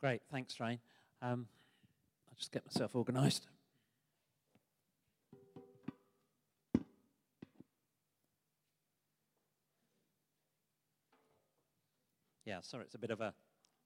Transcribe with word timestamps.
Great, 0.00 0.22
thanks, 0.30 0.60
Rain. 0.60 0.78
Um, 1.20 1.48
I'll 2.28 2.36
just 2.36 2.52
get 2.52 2.64
myself 2.64 2.94
organised. 2.94 3.48
Yeah, 12.44 12.60
sorry, 12.60 12.84
it's 12.84 12.94
a 12.94 12.98
bit 12.98 13.10
of 13.10 13.20
a 13.20 13.34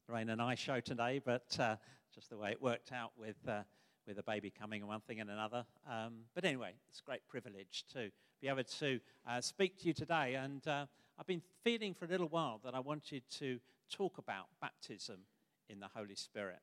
Rain 0.07 0.29
and 0.29 0.43
I 0.43 0.55
show 0.55 0.81
today, 0.81 1.19
but 1.25 1.57
uh, 1.59 1.77
just 2.15 2.29
the 2.29 2.37
way 2.37 2.51
it 2.51 2.61
worked 2.61 2.93
out 2.93 3.13
with, 3.17 3.37
uh, 3.49 3.63
with 4.07 4.19
a 4.19 4.23
baby 4.23 4.51
coming 4.51 4.83
and 4.83 4.89
one 4.89 5.01
thing 5.01 5.19
and 5.19 5.31
another. 5.31 5.65
Um, 5.91 6.25
but 6.35 6.45
anyway, 6.45 6.75
it's 6.91 7.01
a 7.01 7.05
great 7.05 7.27
privilege 7.27 7.87
to 7.95 8.11
be 8.43 8.49
able 8.49 8.65
to 8.65 9.01
uh, 9.27 9.41
speak 9.41 9.79
to 9.79 9.87
you 9.87 9.95
today. 9.95 10.35
And 10.35 10.69
uh, 10.69 10.85
I've 11.19 11.27
been 11.27 11.41
feeling 11.65 11.95
for 11.95 12.05
a 12.05 12.09
little 12.09 12.29
while 12.29 12.61
that 12.65 12.75
I 12.75 12.81
wanted 12.81 13.23
to 13.39 13.59
talk 13.91 14.19
about 14.19 14.49
baptism 14.61 15.21
in 15.73 15.81
the 15.81 15.89
Holy 15.95 16.15
Spirit. 16.15 16.61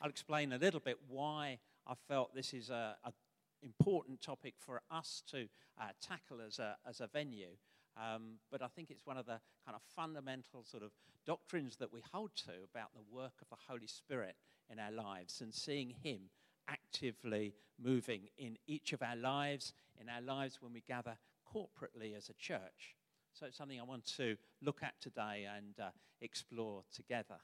I'll 0.00 0.10
explain 0.10 0.52
a 0.52 0.58
little 0.58 0.80
bit 0.80 0.98
why 1.08 1.58
I 1.86 1.94
felt 2.08 2.34
this 2.34 2.52
is 2.52 2.70
an 2.70 2.94
important 3.62 4.20
topic 4.20 4.54
for 4.58 4.82
us 4.90 5.22
to 5.30 5.48
uh, 5.80 5.84
tackle 6.00 6.38
as 6.46 6.58
a, 6.58 6.76
as 6.88 7.00
a 7.00 7.06
venue. 7.06 7.56
Um, 7.96 8.38
but 8.50 8.62
I 8.62 8.68
think 8.68 8.90
it's 8.90 9.06
one 9.06 9.16
of 9.16 9.26
the 9.26 9.40
kind 9.64 9.76
of 9.76 9.82
fundamental 9.94 10.64
sort 10.64 10.82
of 10.82 10.90
doctrines 11.24 11.76
that 11.76 11.92
we 11.92 12.02
hold 12.12 12.30
to 12.36 12.52
about 12.70 12.92
the 12.94 13.14
work 13.14 13.34
of 13.40 13.48
the 13.48 13.56
Holy 13.68 13.86
Spirit 13.86 14.34
in 14.70 14.78
our 14.78 14.90
lives 14.90 15.40
and 15.40 15.54
seeing 15.54 15.94
Him 16.02 16.30
actively 16.68 17.54
moving 17.80 18.22
in 18.38 18.56
each 18.66 18.92
of 18.92 19.02
our 19.02 19.16
lives, 19.16 19.72
in 20.00 20.08
our 20.08 20.22
lives 20.22 20.58
when 20.60 20.72
we 20.72 20.80
gather 20.80 21.16
corporately 21.54 22.16
as 22.16 22.28
a 22.28 22.34
church. 22.34 22.96
So 23.34 23.46
it's 23.46 23.56
something 23.56 23.80
I 23.80 23.84
want 23.84 24.06
to 24.16 24.36
look 24.62 24.82
at 24.82 24.94
today 25.00 25.46
and 25.54 25.74
uh, 25.80 25.90
explore 26.20 26.84
together. 26.94 27.36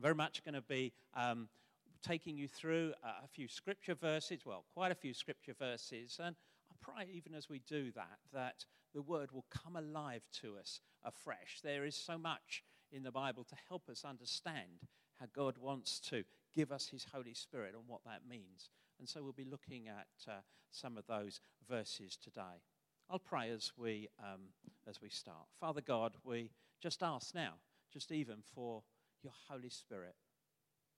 I'm 0.00 0.02
very 0.02 0.14
much 0.14 0.42
going 0.42 0.54
to 0.54 0.62
be 0.62 0.94
um, 1.12 1.50
taking 2.02 2.34
you 2.34 2.48
through 2.48 2.94
a 3.04 3.28
few 3.28 3.48
scripture 3.48 3.94
verses, 3.94 4.46
well, 4.46 4.64
quite 4.72 4.90
a 4.90 4.94
few 4.94 5.12
scripture 5.12 5.52
verses, 5.52 6.18
and 6.24 6.34
I 6.70 6.74
pray 6.80 7.06
even 7.12 7.34
as 7.34 7.50
we 7.50 7.60
do 7.68 7.92
that, 7.92 8.16
that 8.32 8.64
the 8.94 9.02
word 9.02 9.30
will 9.30 9.44
come 9.50 9.76
alive 9.76 10.22
to 10.40 10.56
us 10.58 10.80
afresh. 11.04 11.60
There 11.62 11.84
is 11.84 11.96
so 11.96 12.16
much 12.16 12.64
in 12.90 13.02
the 13.02 13.10
Bible 13.10 13.44
to 13.44 13.54
help 13.68 13.90
us 13.90 14.02
understand 14.02 14.88
how 15.18 15.26
God 15.36 15.58
wants 15.58 16.00
to 16.08 16.24
give 16.56 16.72
us 16.72 16.88
his 16.88 17.04
Holy 17.12 17.34
Spirit 17.34 17.74
and 17.74 17.86
what 17.86 18.00
that 18.06 18.22
means. 18.26 18.70
And 18.98 19.06
so 19.06 19.22
we'll 19.22 19.32
be 19.34 19.44
looking 19.44 19.88
at 19.88 20.06
uh, 20.26 20.40
some 20.70 20.96
of 20.96 21.06
those 21.08 21.40
verses 21.68 22.16
today. 22.16 22.62
I'll 23.10 23.18
pray 23.18 23.50
as 23.50 23.72
we, 23.76 24.08
um, 24.18 24.44
as 24.88 25.02
we 25.02 25.10
start. 25.10 25.48
Father 25.60 25.82
God, 25.82 26.14
we 26.24 26.52
just 26.82 27.02
ask 27.02 27.34
now, 27.34 27.56
just 27.92 28.10
even 28.12 28.36
for 28.54 28.82
your 29.22 29.32
Holy 29.48 29.68
Spirit 29.68 30.14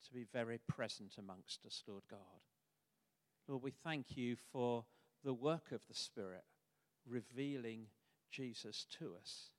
to 0.05 0.13
be 0.13 0.25
very 0.31 0.59
present 0.67 1.15
amongst 1.17 1.65
us, 1.65 1.83
Lord 1.87 2.03
God. 2.09 2.19
Lord, 3.47 3.63
we 3.63 3.71
thank 3.71 4.17
you 4.17 4.35
for 4.51 4.85
the 5.23 5.33
work 5.33 5.71
of 5.71 5.87
the 5.87 5.93
Spirit 5.93 6.43
revealing 7.07 7.87
Jesus 8.31 8.85
to 8.99 9.13
us. 9.21 9.49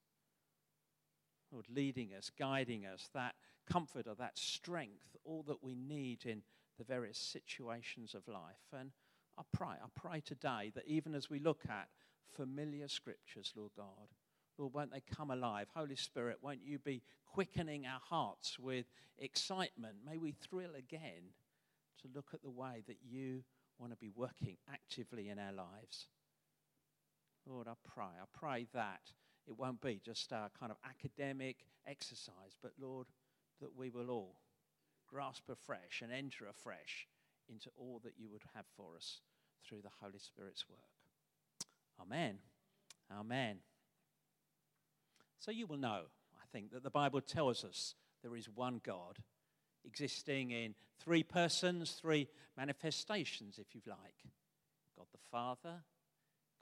Lord, 1.52 1.66
leading 1.72 2.10
us, 2.16 2.30
guiding 2.36 2.84
us, 2.84 3.08
that 3.14 3.34
comforter, 3.70 4.14
that 4.18 4.38
strength, 4.38 5.16
all 5.24 5.44
that 5.46 5.62
we 5.62 5.74
need 5.74 6.26
in 6.26 6.42
the 6.78 6.84
various 6.84 7.18
situations 7.18 8.14
of 8.14 8.26
life. 8.26 8.72
And 8.72 8.90
I 9.38 9.42
pray, 9.52 9.68
I 9.68 9.88
pray 9.94 10.20
today 10.20 10.72
that 10.74 10.86
even 10.86 11.14
as 11.14 11.30
we 11.30 11.38
look 11.38 11.62
at 11.68 11.88
familiar 12.34 12.88
scriptures, 12.88 13.52
Lord 13.56 13.72
God, 13.76 14.08
Lord, 14.58 14.72
won't 14.72 14.92
they 14.92 15.02
come 15.14 15.30
alive? 15.30 15.68
Holy 15.74 15.96
Spirit, 15.96 16.38
won't 16.40 16.64
you 16.64 16.78
be 16.78 17.02
quickening 17.26 17.86
our 17.86 18.00
hearts 18.00 18.58
with 18.58 18.86
excitement? 19.18 19.96
May 20.04 20.16
we 20.18 20.32
thrill 20.32 20.74
again 20.76 21.32
to 22.02 22.08
look 22.14 22.28
at 22.32 22.42
the 22.42 22.50
way 22.50 22.82
that 22.86 22.98
you 23.04 23.42
want 23.78 23.92
to 23.92 23.98
be 23.98 24.10
working 24.14 24.56
actively 24.72 25.28
in 25.28 25.38
our 25.38 25.52
lives. 25.52 26.06
Lord, 27.46 27.66
I 27.68 27.74
pray, 27.84 28.04
I 28.04 28.38
pray 28.38 28.66
that 28.72 29.00
it 29.46 29.58
won't 29.58 29.80
be 29.80 30.00
just 30.04 30.32
a 30.32 30.50
kind 30.58 30.72
of 30.72 30.78
academic 30.88 31.66
exercise, 31.86 32.56
but 32.62 32.72
Lord, 32.80 33.08
that 33.60 33.76
we 33.76 33.90
will 33.90 34.10
all 34.10 34.36
grasp 35.06 35.48
afresh 35.50 36.00
and 36.02 36.12
enter 36.12 36.46
afresh 36.48 37.06
into 37.48 37.70
all 37.76 38.00
that 38.04 38.14
you 38.16 38.30
would 38.30 38.42
have 38.54 38.64
for 38.76 38.96
us 38.96 39.20
through 39.68 39.82
the 39.82 39.90
Holy 40.00 40.18
Spirit's 40.18 40.64
work. 40.68 40.78
Amen. 42.00 42.38
Amen. 43.12 43.58
So 45.38 45.50
you 45.50 45.66
will 45.66 45.76
know, 45.76 46.02
I 46.34 46.46
think, 46.52 46.72
that 46.72 46.82
the 46.82 46.90
Bible 46.90 47.20
tells 47.20 47.64
us 47.64 47.94
there 48.22 48.36
is 48.36 48.48
one 48.48 48.80
God 48.84 49.18
existing 49.84 50.50
in 50.50 50.74
three 50.98 51.22
persons, 51.22 51.92
three 52.00 52.28
manifestations, 52.56 53.58
if 53.58 53.74
you 53.74 53.82
like 53.86 54.24
God 54.96 55.06
the 55.12 55.18
Father, 55.30 55.82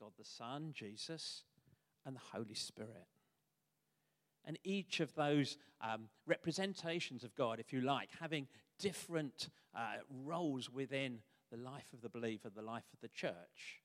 God 0.01 0.13
the 0.19 0.25
Son, 0.25 0.73
Jesus, 0.75 1.45
and 2.05 2.17
the 2.17 2.21
Holy 2.33 2.55
Spirit. 2.55 3.07
And 4.45 4.59
each 4.65 4.99
of 4.99 5.15
those 5.15 5.57
um, 5.81 6.09
representations 6.27 7.23
of 7.23 7.35
God, 7.37 7.61
if 7.61 7.73
you 7.73 7.81
like, 7.81 8.09
having 8.21 8.49
different 8.79 9.51
uh, 9.77 9.99
roles 10.25 10.69
within 10.69 11.19
the 11.53 11.59
life 11.59 11.93
of 11.93 12.01
the 12.01 12.09
believer, 12.09 12.51
the 12.53 12.63
life 12.63 12.87
of 12.93 13.01
the 13.01 13.09
church. 13.09 13.81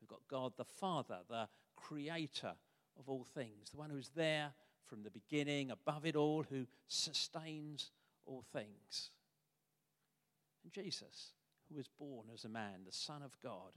We've 0.00 0.08
got 0.08 0.20
God 0.30 0.52
the 0.56 0.64
Father, 0.64 1.18
the 1.28 1.48
creator 1.76 2.52
of 2.98 3.08
all 3.08 3.24
things, 3.34 3.70
the 3.70 3.78
one 3.78 3.90
who's 3.90 4.10
there 4.14 4.52
from 4.86 5.02
the 5.02 5.10
beginning, 5.10 5.70
above 5.70 6.04
it 6.04 6.16
all, 6.16 6.44
who 6.48 6.66
sustains 6.88 7.90
all 8.26 8.44
things. 8.52 9.10
And 10.64 10.72
Jesus, 10.72 11.32
who 11.68 11.76
was 11.76 11.88
born 11.88 12.26
as 12.32 12.44
a 12.44 12.48
man, 12.48 12.80
the 12.84 12.92
Son 12.92 13.22
of 13.22 13.36
God, 13.42 13.72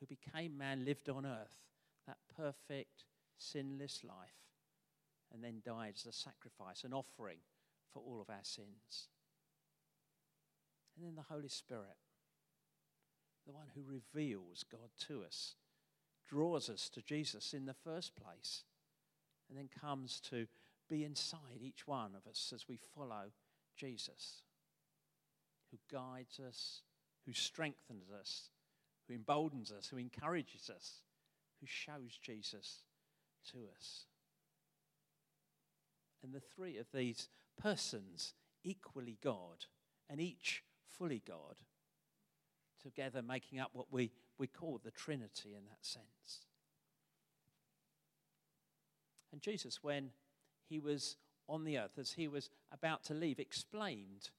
who 0.00 0.06
became 0.06 0.58
man, 0.58 0.84
lived 0.84 1.08
on 1.08 1.24
earth, 1.24 1.56
that 2.06 2.18
perfect, 2.36 3.04
sinless 3.38 4.02
life, 4.04 4.16
and 5.32 5.42
then 5.42 5.62
died 5.64 5.94
as 5.96 6.06
a 6.06 6.12
sacrifice, 6.12 6.84
an 6.84 6.92
offering 6.92 7.38
for 7.92 8.02
all 8.02 8.20
of 8.20 8.30
our 8.30 8.44
sins. 8.44 9.08
And 10.96 11.06
then 11.06 11.14
the 11.14 11.34
Holy 11.34 11.48
Spirit, 11.48 11.96
the 13.46 13.52
one 13.52 13.66
who 13.74 13.82
reveals 13.82 14.64
God 14.70 14.90
to 15.08 15.22
us, 15.24 15.54
draws 16.28 16.68
us 16.68 16.88
to 16.90 17.02
Jesus 17.02 17.54
in 17.54 17.66
the 17.66 17.74
first 17.74 18.14
place, 18.16 18.64
and 19.48 19.56
then 19.56 19.68
comes 19.80 20.20
to 20.30 20.46
be 20.88 21.04
inside 21.04 21.60
each 21.60 21.86
one 21.86 22.12
of 22.16 22.28
us 22.28 22.52
as 22.54 22.68
we 22.68 22.78
follow 22.94 23.30
Jesus, 23.76 24.42
who 25.70 25.78
guides 25.92 26.40
us, 26.40 26.82
who 27.26 27.32
strengthens 27.32 28.10
us, 28.10 28.50
who 29.06 29.14
emboldens 29.14 29.72
us, 29.72 29.88
who 29.88 29.98
encourages 29.98 30.70
us, 30.70 31.02
who 31.60 31.66
shows 31.66 32.18
Jesus 32.20 32.82
to 33.52 33.58
us. 33.76 34.06
And 36.22 36.32
the 36.32 36.40
three 36.40 36.78
of 36.78 36.86
these 36.92 37.28
persons, 37.60 38.34
equally 38.64 39.18
God, 39.22 39.66
and 40.08 40.20
each 40.20 40.62
fully 40.86 41.22
God, 41.26 41.56
together 42.82 43.22
making 43.22 43.58
up 43.58 43.70
what 43.72 43.86
we, 43.90 44.12
we 44.38 44.46
call 44.46 44.80
the 44.82 44.90
Trinity 44.90 45.54
in 45.54 45.64
that 45.66 45.84
sense. 45.84 46.46
And 49.32 49.40
Jesus, 49.40 49.82
when 49.82 50.10
he 50.68 50.78
was 50.78 51.16
on 51.48 51.64
the 51.64 51.78
earth, 51.78 51.98
as 51.98 52.12
he 52.12 52.28
was 52.28 52.50
about 52.72 53.04
to 53.04 53.14
leave, 53.14 53.38
explained 53.38 54.30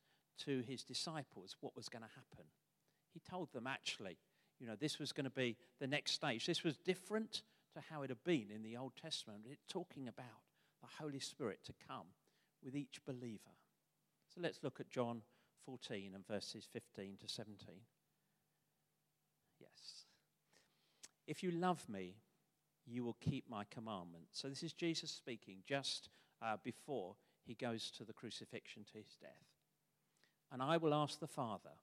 to 0.45 0.61
his 0.61 0.83
disciples 0.83 1.55
what 1.61 1.75
was 1.75 1.89
going 1.89 2.03
to 2.03 2.09
happen. 2.09 2.45
He 3.13 3.21
told 3.29 3.51
them 3.53 3.67
actually, 3.67 4.17
you 4.59 4.67
know, 4.67 4.75
this 4.75 4.99
was 4.99 5.11
going 5.11 5.25
to 5.25 5.29
be 5.29 5.57
the 5.79 5.87
next 5.87 6.13
stage. 6.13 6.45
This 6.45 6.63
was 6.63 6.77
different 6.77 7.43
to 7.73 7.81
how 7.89 8.01
it 8.01 8.09
had 8.09 8.23
been 8.23 8.47
in 8.53 8.63
the 8.63 8.77
Old 8.77 8.93
Testament. 9.01 9.43
Talking 9.69 10.07
about 10.07 10.25
the 10.81 11.03
Holy 11.03 11.19
Spirit 11.19 11.59
to 11.65 11.73
come 11.87 12.07
with 12.63 12.75
each 12.75 12.99
believer. 13.05 13.55
So 14.33 14.41
let's 14.41 14.63
look 14.63 14.79
at 14.79 14.89
John 14.89 15.21
14 15.65 16.13
and 16.15 16.27
verses 16.27 16.67
15 16.71 17.17
to 17.21 17.27
17. 17.27 17.75
If 21.27 21.43
you 21.43 21.51
love 21.51 21.87
me, 21.89 22.15
you 22.85 23.03
will 23.03 23.17
keep 23.19 23.49
my 23.49 23.65
commandments. 23.69 24.39
So 24.39 24.47
this 24.47 24.63
is 24.63 24.73
Jesus 24.73 25.11
speaking 25.11 25.57
just 25.67 26.09
uh, 26.41 26.55
before 26.63 27.15
he 27.45 27.53
goes 27.53 27.91
to 27.91 28.05
the 28.05 28.13
crucifixion 28.13 28.85
to 28.91 28.97
his 28.97 29.15
death. 29.19 29.31
And 30.51 30.61
I 30.61 30.77
will 30.77 30.93
ask 30.93 31.19
the 31.19 31.27
Father, 31.27 31.75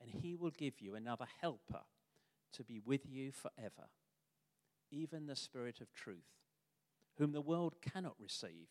and 0.00 0.10
he 0.10 0.34
will 0.34 0.50
give 0.50 0.80
you 0.80 0.94
another 0.96 1.26
helper 1.40 1.82
to 2.52 2.64
be 2.64 2.80
with 2.84 3.02
you 3.08 3.30
forever, 3.30 3.88
even 4.90 5.26
the 5.26 5.36
Spirit 5.36 5.80
of 5.80 5.92
truth, 5.92 6.18
whom 7.18 7.32
the 7.32 7.40
world 7.40 7.76
cannot 7.80 8.16
receive 8.18 8.68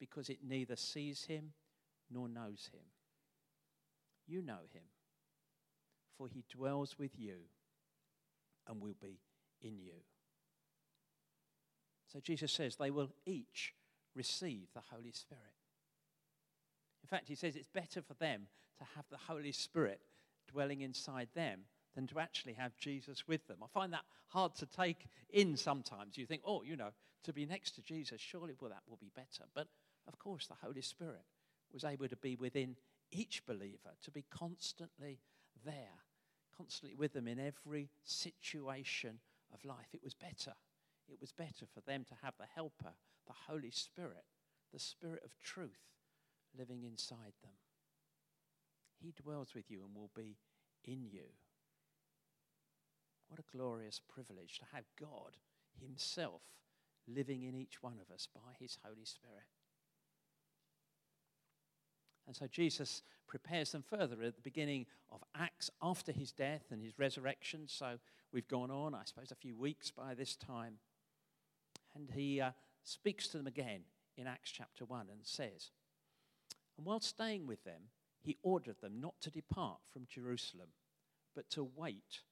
because 0.00 0.30
it 0.30 0.38
neither 0.46 0.76
sees 0.76 1.24
him 1.24 1.52
nor 2.10 2.28
knows 2.28 2.70
him. 2.72 2.80
You 4.26 4.40
know 4.40 4.64
him, 4.72 4.84
for 6.16 6.28
he 6.28 6.44
dwells 6.50 6.96
with 6.98 7.18
you 7.18 7.36
and 8.68 8.80
will 8.80 8.96
be 9.00 9.20
in 9.62 9.78
you. 9.78 10.02
So 12.12 12.20
Jesus 12.20 12.52
says 12.52 12.76
they 12.76 12.90
will 12.90 13.10
each 13.26 13.74
receive 14.14 14.68
the 14.74 14.82
Holy 14.92 15.12
Spirit. 15.12 15.42
In 17.02 17.08
fact, 17.08 17.28
he 17.28 17.34
says 17.34 17.56
it's 17.56 17.68
better 17.68 18.00
for 18.00 18.14
them 18.14 18.46
to 18.78 18.84
have 18.96 19.04
the 19.10 19.18
Holy 19.18 19.52
Spirit 19.52 20.00
dwelling 20.48 20.80
inside 20.80 21.28
them 21.34 21.60
than 21.94 22.06
to 22.08 22.18
actually 22.18 22.54
have 22.54 22.76
Jesus 22.76 23.26
with 23.26 23.46
them. 23.46 23.58
I 23.62 23.66
find 23.66 23.92
that 23.92 24.04
hard 24.28 24.54
to 24.56 24.66
take 24.66 25.06
in 25.30 25.56
sometimes. 25.56 26.16
You 26.16 26.26
think, 26.26 26.42
oh, 26.44 26.62
you 26.62 26.76
know, 26.76 26.90
to 27.24 27.32
be 27.32 27.46
next 27.46 27.72
to 27.72 27.82
Jesus, 27.82 28.20
surely 28.20 28.54
well, 28.60 28.70
that 28.70 28.82
will 28.88 28.98
be 29.00 29.10
better. 29.14 29.44
But 29.54 29.68
of 30.06 30.18
course, 30.18 30.46
the 30.46 30.66
Holy 30.66 30.82
Spirit 30.82 31.24
was 31.72 31.84
able 31.84 32.08
to 32.08 32.16
be 32.16 32.36
within 32.36 32.76
each 33.10 33.44
believer, 33.46 33.94
to 34.02 34.10
be 34.10 34.24
constantly 34.30 35.20
there, 35.64 36.03
constantly 36.56 36.94
with 36.94 37.12
them 37.12 37.28
in 37.28 37.38
every 37.38 37.90
situation 38.04 39.18
of 39.52 39.64
life. 39.64 39.88
It 39.92 40.02
was 40.02 40.14
better. 40.14 40.54
It 41.08 41.20
was 41.20 41.32
better 41.32 41.66
for 41.72 41.80
them 41.80 42.04
to 42.08 42.14
have 42.22 42.34
the 42.38 42.46
helper, 42.54 42.94
the 43.26 43.34
Holy 43.48 43.70
Spirit, 43.70 44.24
the 44.72 44.78
Spirit 44.78 45.22
of 45.24 45.38
truth 45.42 45.92
living 46.56 46.82
inside 46.82 47.34
them. 47.42 47.52
He 48.98 49.12
dwells 49.12 49.54
with 49.54 49.70
you 49.70 49.82
and 49.84 49.94
will 49.94 50.10
be 50.14 50.38
in 50.84 51.04
you. 51.04 51.28
What 53.28 53.40
a 53.40 53.56
glorious 53.56 54.00
privilege 54.08 54.58
to 54.58 54.66
have 54.72 54.84
God 54.98 55.36
Himself 55.80 56.42
living 57.06 57.42
in 57.42 57.54
each 57.54 57.82
one 57.82 57.98
of 58.00 58.12
us 58.14 58.28
by 58.32 58.52
His 58.58 58.78
Holy 58.84 59.04
Spirit. 59.04 59.44
And 62.26 62.34
so 62.34 62.46
Jesus 62.46 63.02
prepares 63.28 63.72
them 63.72 63.82
further 63.82 64.22
at 64.22 64.36
the 64.36 64.42
beginning 64.42 64.86
of 65.10 65.22
Acts 65.34 65.70
after 65.82 66.12
his 66.12 66.32
death 66.32 66.66
and 66.70 66.82
his 66.82 66.98
resurrection. 66.98 67.64
So 67.66 67.98
we've 68.32 68.48
gone 68.48 68.70
on, 68.70 68.94
I 68.94 69.02
suppose, 69.04 69.30
a 69.30 69.36
few 69.36 69.56
weeks 69.56 69.90
by 69.90 70.14
this 70.14 70.36
time. 70.36 70.78
And 71.94 72.10
he 72.14 72.40
uh, 72.40 72.50
speaks 72.82 73.28
to 73.28 73.38
them 73.38 73.46
again 73.46 73.82
in 74.16 74.26
Acts 74.26 74.50
chapter 74.50 74.84
1 74.84 75.06
and 75.10 75.20
says, 75.22 75.70
And 76.76 76.86
while 76.86 77.00
staying 77.00 77.46
with 77.46 77.64
them, 77.64 77.82
he 78.20 78.38
ordered 78.42 78.80
them 78.80 79.00
not 79.00 79.14
to 79.20 79.30
depart 79.30 79.80
from 79.92 80.06
Jerusalem, 80.08 80.68
but 81.34 81.50
to 81.50 81.68
wait 81.76 82.22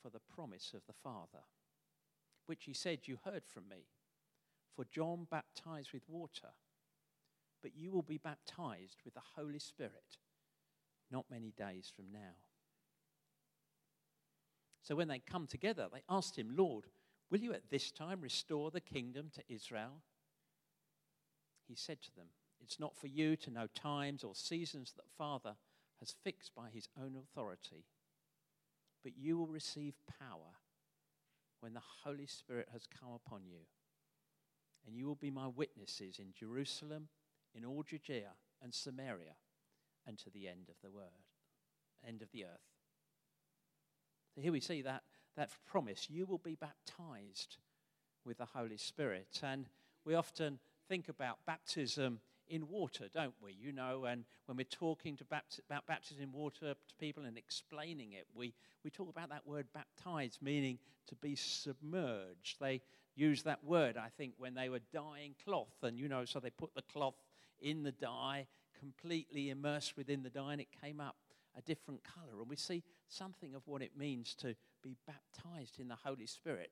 for 0.00 0.10
the 0.10 0.20
promise 0.34 0.72
of 0.74 0.82
the 0.86 0.94
Father, 1.02 1.44
which 2.46 2.64
he 2.64 2.72
said, 2.72 3.00
You 3.04 3.18
heard 3.24 3.42
from 3.46 3.68
me. 3.68 3.86
For 4.76 4.84
John 4.84 5.26
baptized 5.30 5.92
with 5.92 6.08
water, 6.08 6.50
but 7.62 7.76
you 7.76 7.90
will 7.90 8.02
be 8.02 8.18
baptized 8.18 8.98
with 9.04 9.14
the 9.14 9.22
Holy 9.36 9.58
Spirit 9.58 10.18
not 11.10 11.26
many 11.30 11.52
days 11.56 11.92
from 11.94 12.06
now. 12.12 12.36
So 14.82 14.94
when 14.94 15.08
they 15.08 15.18
come 15.18 15.46
together, 15.46 15.88
they 15.92 16.02
asked 16.08 16.38
him, 16.38 16.54
Lord, 16.56 16.84
will 17.30 17.40
you 17.40 17.52
at 17.52 17.68
this 17.68 17.90
time 17.90 18.20
restore 18.20 18.70
the 18.70 18.80
kingdom 18.80 19.30
to 19.34 19.42
Israel? 19.52 20.02
He 21.68 21.74
said 21.74 22.00
to 22.02 22.14
them, 22.14 22.26
It's 22.60 22.78
not 22.78 22.96
for 22.96 23.08
you 23.08 23.36
to 23.36 23.50
know 23.50 23.66
times 23.74 24.22
or 24.24 24.34
seasons 24.34 24.92
that 24.96 25.10
Father 25.18 25.56
has 25.98 26.14
fixed 26.24 26.54
by 26.54 26.68
his 26.72 26.88
own 27.00 27.16
authority 27.16 27.84
but 29.02 29.12
you 29.16 29.36
will 29.38 29.46
receive 29.46 29.94
power 30.18 30.56
when 31.60 31.74
the 31.74 31.82
Holy 32.04 32.26
Spirit 32.26 32.68
has 32.72 32.86
come 32.86 33.12
upon 33.12 33.42
you. 33.46 33.60
And 34.86 34.96
you 34.96 35.06
will 35.06 35.14
be 35.14 35.30
my 35.30 35.46
witnesses 35.46 36.18
in 36.18 36.32
Jerusalem, 36.38 37.08
in 37.54 37.64
all 37.64 37.82
Judea 37.82 38.30
and 38.62 38.74
Samaria, 38.74 39.34
and 40.06 40.18
to 40.18 40.30
the 40.30 40.48
end 40.48 40.68
of 40.68 40.76
the 40.82 40.90
world, 40.90 41.08
end 42.06 42.22
of 42.22 42.30
the 42.32 42.44
earth. 42.44 42.70
So 44.34 44.40
here 44.40 44.52
we 44.52 44.60
see 44.60 44.82
that, 44.82 45.02
that 45.36 45.50
promise. 45.66 46.08
You 46.08 46.26
will 46.26 46.38
be 46.38 46.54
baptized 46.54 47.56
with 48.24 48.38
the 48.38 48.46
Holy 48.46 48.76
Spirit. 48.76 49.40
And 49.42 49.66
we 50.04 50.14
often 50.14 50.58
think 50.88 51.08
about 51.08 51.38
baptism 51.46 52.20
in 52.48 52.68
water, 52.68 53.06
don't 53.12 53.34
we? 53.42 53.52
You 53.52 53.72
know, 53.72 54.04
and 54.04 54.24
when 54.46 54.56
we're 54.56 54.64
talking 54.64 55.18
bapt- 55.30 55.60
about 55.64 55.86
baptism 55.86 56.22
in 56.22 56.32
water 56.32 56.74
to 56.74 56.94
people 56.98 57.24
and 57.24 57.38
explaining 57.38 58.12
it, 58.12 58.26
we, 58.34 58.54
we 58.84 58.90
talk 58.90 59.08
about 59.08 59.30
that 59.30 59.46
word 59.46 59.66
baptized, 59.72 60.38
meaning 60.42 60.78
to 61.08 61.14
be 61.16 61.36
submerged. 61.36 62.58
They 62.60 62.82
used 63.14 63.44
that 63.44 63.62
word, 63.64 63.96
I 63.96 64.08
think, 64.16 64.34
when 64.38 64.54
they 64.54 64.68
were 64.68 64.80
dyeing 64.92 65.34
cloth. 65.44 65.76
And, 65.82 65.98
you 65.98 66.08
know, 66.08 66.24
so 66.24 66.40
they 66.40 66.50
put 66.50 66.74
the 66.74 66.82
cloth 66.82 67.14
in 67.60 67.82
the 67.82 67.92
dye, 67.92 68.46
completely 68.78 69.50
immersed 69.50 69.96
within 69.96 70.22
the 70.22 70.30
dye, 70.30 70.52
and 70.52 70.60
it 70.60 70.68
came 70.80 71.00
up 71.00 71.16
a 71.56 71.62
different 71.62 72.02
color. 72.04 72.40
And 72.40 72.48
we 72.48 72.56
see 72.56 72.82
something 73.08 73.54
of 73.54 73.62
what 73.66 73.82
it 73.82 73.96
means 73.96 74.34
to 74.36 74.54
be 74.82 74.96
baptized 75.06 75.78
in 75.78 75.88
the 75.88 75.96
Holy 75.96 76.26
Spirit 76.26 76.70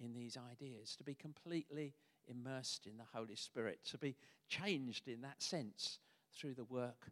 in 0.00 0.14
these 0.14 0.36
ideas, 0.36 0.94
to 0.96 1.04
be 1.04 1.14
completely 1.14 1.94
immersed 2.28 2.86
in 2.86 2.96
the 2.96 3.04
Holy 3.14 3.36
Spirit, 3.36 3.80
to 3.84 3.98
be 3.98 4.16
changed 4.48 5.08
in 5.08 5.22
that 5.22 5.42
sense 5.42 5.98
through 6.36 6.54
the 6.54 6.64
work 6.64 7.10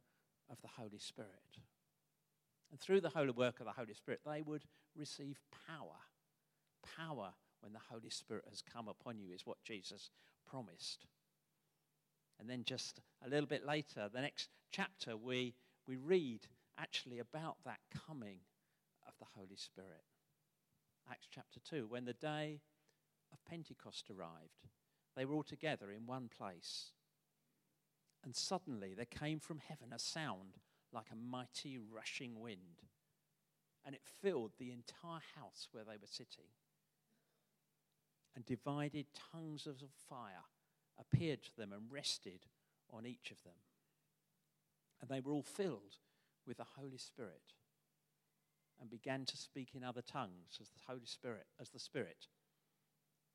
of 0.51 0.61
the 0.63 0.69
Holy 0.69 0.99
Spirit. 0.99 1.31
And 2.71 2.81
through 2.81 3.01
the 3.01 3.09
holy 3.09 3.31
work 3.31 3.61
of 3.61 3.67
the 3.67 3.73
Holy 3.73 3.95
Spirit, 3.95 4.21
they 4.27 4.43
would 4.43 4.65
receive 4.97 5.39
power. 5.67 5.97
Power 6.97 7.33
when 7.61 7.73
the 7.73 7.81
Holy 7.91 8.11
Spirit 8.11 8.45
has 8.49 8.63
come 8.63 8.89
upon 8.89 9.19
you 9.19 9.33
is 9.33 9.47
what 9.47 9.63
Jesus 9.65 10.11
promised. 10.49 11.07
And 12.39 12.49
then 12.51 12.65
just 12.65 13.01
a 13.25 13.29
little 13.29 13.47
bit 13.47 13.65
later, 13.65 14.09
the 14.13 14.21
next 14.21 14.51
chapter, 14.71 15.17
we, 15.17 15.55
we 15.87 15.97
read 15.97 16.41
actually 16.79 17.19
about 17.19 17.57
that 17.65 17.81
coming 18.07 18.39
of 19.07 19.15
the 19.19 19.27
Holy 19.35 19.57
Spirit. 19.57 20.05
Acts 21.11 21.29
chapter 21.31 21.61
2, 21.61 21.87
when 21.89 22.05
the 22.05 22.13
day 22.13 22.61
of 23.33 23.45
Pentecost 23.45 24.11
arrived, 24.11 24.69
they 25.17 25.25
were 25.25 25.35
all 25.35 25.43
together 25.43 25.91
in 25.91 26.07
one 26.07 26.29
place. 26.29 26.93
And 28.25 28.35
suddenly 28.35 28.93
there 28.95 29.07
came 29.07 29.39
from 29.39 29.61
heaven 29.67 29.93
a 29.95 29.99
sound 29.99 30.59
like 30.93 31.07
a 31.13 31.17
mighty 31.17 31.79
rushing 31.79 32.41
wind, 32.41 32.83
and 33.85 33.95
it 33.95 34.03
filled 34.05 34.53
the 34.59 34.73
entire 34.73 35.23
house 35.37 35.69
where 35.73 35.85
they 35.85 35.97
were 35.97 36.07
sitting. 36.07 36.51
And 38.35 38.45
divided 38.45 39.07
tongues 39.33 39.67
of 39.67 39.77
fire 40.09 40.45
appeared 40.99 41.43
to 41.43 41.57
them 41.57 41.73
and 41.73 41.91
rested 41.91 42.47
on 42.93 43.07
each 43.07 43.31
of 43.31 43.43
them. 43.43 43.55
And 45.01 45.11
they 45.11 45.21
were 45.21 45.33
all 45.33 45.43
filled 45.43 45.99
with 46.47 46.57
the 46.57 46.67
Holy 46.79 46.99
Spirit 46.99 47.55
and 48.81 48.91
began 48.91 49.25
to 49.25 49.37
speak 49.37 49.71
in 49.75 49.85
other 49.85 50.03
tongues 50.03 50.59
as 50.61 50.69
the 50.69 50.81
Holy 50.87 51.07
Spirit, 51.07 51.47
as 51.61 51.71
the 51.71 51.79
Spirit 51.79 52.27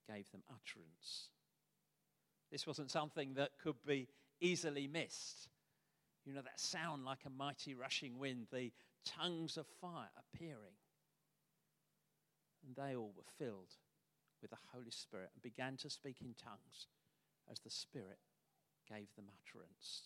gave 0.08 0.32
them 0.32 0.44
utterance. 0.50 1.30
This 2.52 2.68
wasn't 2.68 2.92
something 2.92 3.36
that 3.36 3.52
could 3.62 3.84
be 3.86 4.08
easily 4.40 4.88
missed. 4.88 5.50
You 6.26 6.34
know, 6.34 6.42
that 6.42 6.60
sound 6.60 7.06
like 7.06 7.26
a 7.26 7.30
mighty 7.30 7.74
rushing 7.74 8.20
wind, 8.20 8.48
the 8.52 8.72
tongues 9.06 9.58
of 9.58 9.66
fire 9.80 10.10
appearing. 10.18 10.78
And 12.66 12.76
they 12.76 12.96
all 12.96 13.14
were 13.16 13.24
filled 13.40 13.74
with 14.42 14.52
the 14.52 14.58
Holy 14.74 14.92
Spirit 14.92 15.30
and 15.34 15.42
began 15.42 15.78
to 15.78 15.90
speak 15.90 16.18
in 16.22 16.36
tongues 16.36 16.88
as 17.52 17.60
the 17.60 17.70
Spirit 17.70 18.20
gave 18.90 19.14
them 19.16 19.26
utterance. 19.30 20.04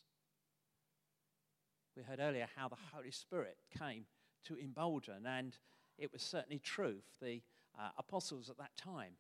We 1.96 2.04
heard 2.04 2.20
earlier 2.20 2.48
how 2.56 2.68
the 2.68 2.76
Holy 2.94 3.12
Spirit 3.12 3.58
came 3.78 4.06
to 4.46 4.58
embolden, 4.58 5.26
and 5.26 5.58
it 5.98 6.12
was 6.12 6.22
certainly 6.22 6.60
true 6.60 6.98
for 7.18 7.26
the 7.26 7.42
uh, 7.80 7.90
apostles 7.98 8.50
at 8.50 8.58
that 8.58 8.76
time 8.78 9.14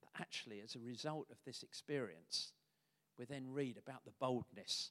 But 0.00 0.20
actually, 0.20 0.60
as 0.60 0.74
a 0.74 0.80
result 0.80 1.28
of 1.30 1.38
this 1.44 1.62
experience, 1.62 2.52
we 3.18 3.24
then 3.24 3.52
read 3.52 3.78
about 3.78 4.04
the 4.04 4.12
boldness 4.20 4.90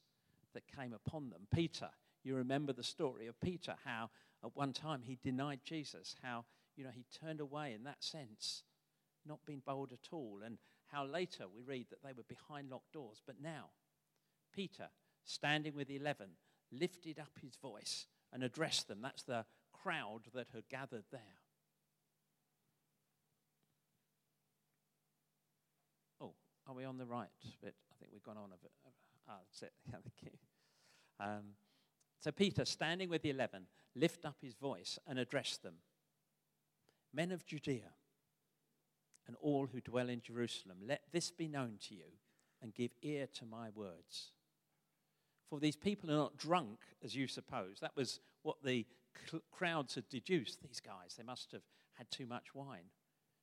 that 0.53 0.63
came 0.68 0.94
upon 0.94 1.30
them. 1.30 1.48
Peter, 1.53 1.89
you 2.24 2.36
remember 2.36 2.74
the 2.74 2.84
story 2.84 3.27
of 3.27 3.39
Peter, 3.41 3.75
how 3.86 4.10
at 4.44 4.56
one 4.56 4.74
time 4.74 5.01
he 5.03 5.18
denied 5.24 5.62
Jesus, 5.63 6.15
how 6.24 6.46
you 6.75 6.84
know 6.84 6.91
he 6.94 7.06
turned 7.24 7.39
away 7.39 7.74
in 7.74 7.84
that 7.84 8.03
sense, 8.03 8.63
not 9.25 9.46
being 9.46 9.62
bold 9.65 9.91
at 9.91 10.13
all, 10.13 10.39
and 10.46 10.58
how 10.92 11.06
later 11.06 11.46
we 11.54 11.62
read 11.62 11.88
that 11.90 12.04
they 12.04 12.14
were 12.14 12.24
behind 12.28 12.70
locked 12.70 12.92
doors. 12.92 13.22
But 13.26 13.36
now, 13.42 13.70
Peter, 14.54 14.90
standing 15.24 15.76
with 15.76 15.88
the 15.88 15.96
eleven, 15.96 16.30
lifted 16.72 17.20
up 17.20 17.32
his 17.42 17.56
voice 17.56 18.08
and 18.34 18.44
addressed 18.44 18.88
them. 18.88 19.00
That's 19.02 19.24
the 19.24 19.46
crowd 19.74 20.22
that 20.34 20.48
had 20.54 20.70
gathered 20.70 21.06
there. 21.12 21.22
Oh, 26.20 26.34
are 26.68 26.76
we 26.76 26.86
on 26.86 26.98
the 26.98 27.06
right 27.06 27.30
bit? 27.62 27.76
I 27.92 27.96
think 28.00 28.12
we've 28.12 28.24
gone 28.24 28.38
on 28.38 28.52
a 28.54 28.62
bit. 28.62 28.72
Ah, 29.30 29.38
that's 29.46 29.62
it. 29.62 29.74
Yeah, 29.88 29.92
Thank 30.04 30.14
you. 30.24 31.26
Um, 31.26 31.44
so 32.20 32.32
Peter, 32.32 32.66
standing 32.66 33.10
with 33.10 33.22
the 33.22 33.30
eleven, 33.30 33.68
lift 33.96 34.26
up 34.26 34.36
his 34.42 34.56
voice 34.56 35.00
and 35.08 35.18
address 35.18 35.58
them. 35.58 35.76
Men 37.14 37.32
of 37.32 37.46
Judea 37.46 37.92
and 39.28 39.36
all 39.42 39.68
who 39.72 39.82
dwell 39.82 40.10
in 40.10 40.22
Jerusalem, 40.22 40.78
let 40.86 41.01
this 41.12 41.32
be 41.32 41.48
known 41.48 41.78
to 41.88 41.96
you 41.96 42.18
and 42.62 42.74
give 42.74 42.92
ear 43.01 43.28
to 43.34 43.46
my 43.46 43.70
words. 43.74 44.32
For 45.50 45.60
these 45.60 45.75
people 45.75 46.10
are 46.12 46.16
not 46.16 46.38
drunk, 46.38 46.80
as 47.04 47.16
you 47.16 47.28
suppose. 47.28 47.80
That 47.82 47.96
was 47.96 48.20
what 48.44 48.63
the 48.63 48.86
cl- 49.30 49.44
crowds 49.51 49.96
had 49.96 50.08
deduced. 50.10 50.62
These 50.62 50.80
guys, 50.80 51.16
they 51.18 51.24
must 51.24 51.51
have 51.51 51.63
had 51.94 52.10
too 52.10 52.25
much 52.25 52.56
wine. 52.56 52.90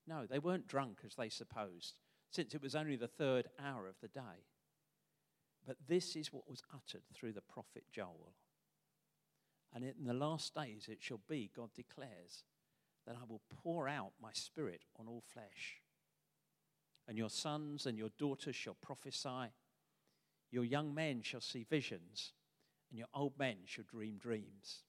No, 0.07 0.25
they 0.25 0.39
weren't 0.39 0.67
drunk 0.67 1.01
as 1.05 1.15
they 1.15 1.29
supposed 1.29 1.99
since 2.31 2.55
it 2.55 2.63
was 2.63 2.75
only 2.75 2.97
the 2.97 3.09
third 3.09 3.49
hour 3.63 3.87
of 3.87 3.97
the 4.01 4.09
day. 4.09 4.47
But 5.67 5.77
this 5.87 6.17
is 6.17 6.33
what 6.33 6.49
was 6.49 6.63
uttered 6.73 7.03
through 7.13 7.33
the 7.33 7.41
prophet 7.41 7.85
Joel. 7.93 8.35
And 9.75 9.85
in 9.85 10.07
the 10.07 10.15
last 10.15 10.55
days 10.55 10.89
it 10.89 10.99
shall 11.01 11.21
be, 11.29 11.51
God 11.55 11.71
declares, 11.75 12.45
that 13.09 13.17
I 13.17 13.25
will 13.27 13.41
pour 13.63 13.89
out 13.89 14.13
my 14.23 14.33
spirit 14.35 14.83
on 15.01 15.09
all 15.09 15.23
flesh. 15.33 15.81
And 17.09 17.17
your 17.17 17.31
sons 17.31 17.87
and 17.87 17.97
your 17.97 18.11
daughters 18.19 18.55
shall 18.55 18.77
prophesy. 18.83 19.51
Your 20.51 20.65
young 20.65 20.95
men 20.95 21.23
shall 21.23 21.41
see 21.41 21.65
visions, 21.69 22.33
and 22.91 22.99
your 22.99 23.09
old 23.15 23.33
men 23.39 23.57
shall 23.65 23.87
dream 23.91 24.19
dreams. 24.19 24.83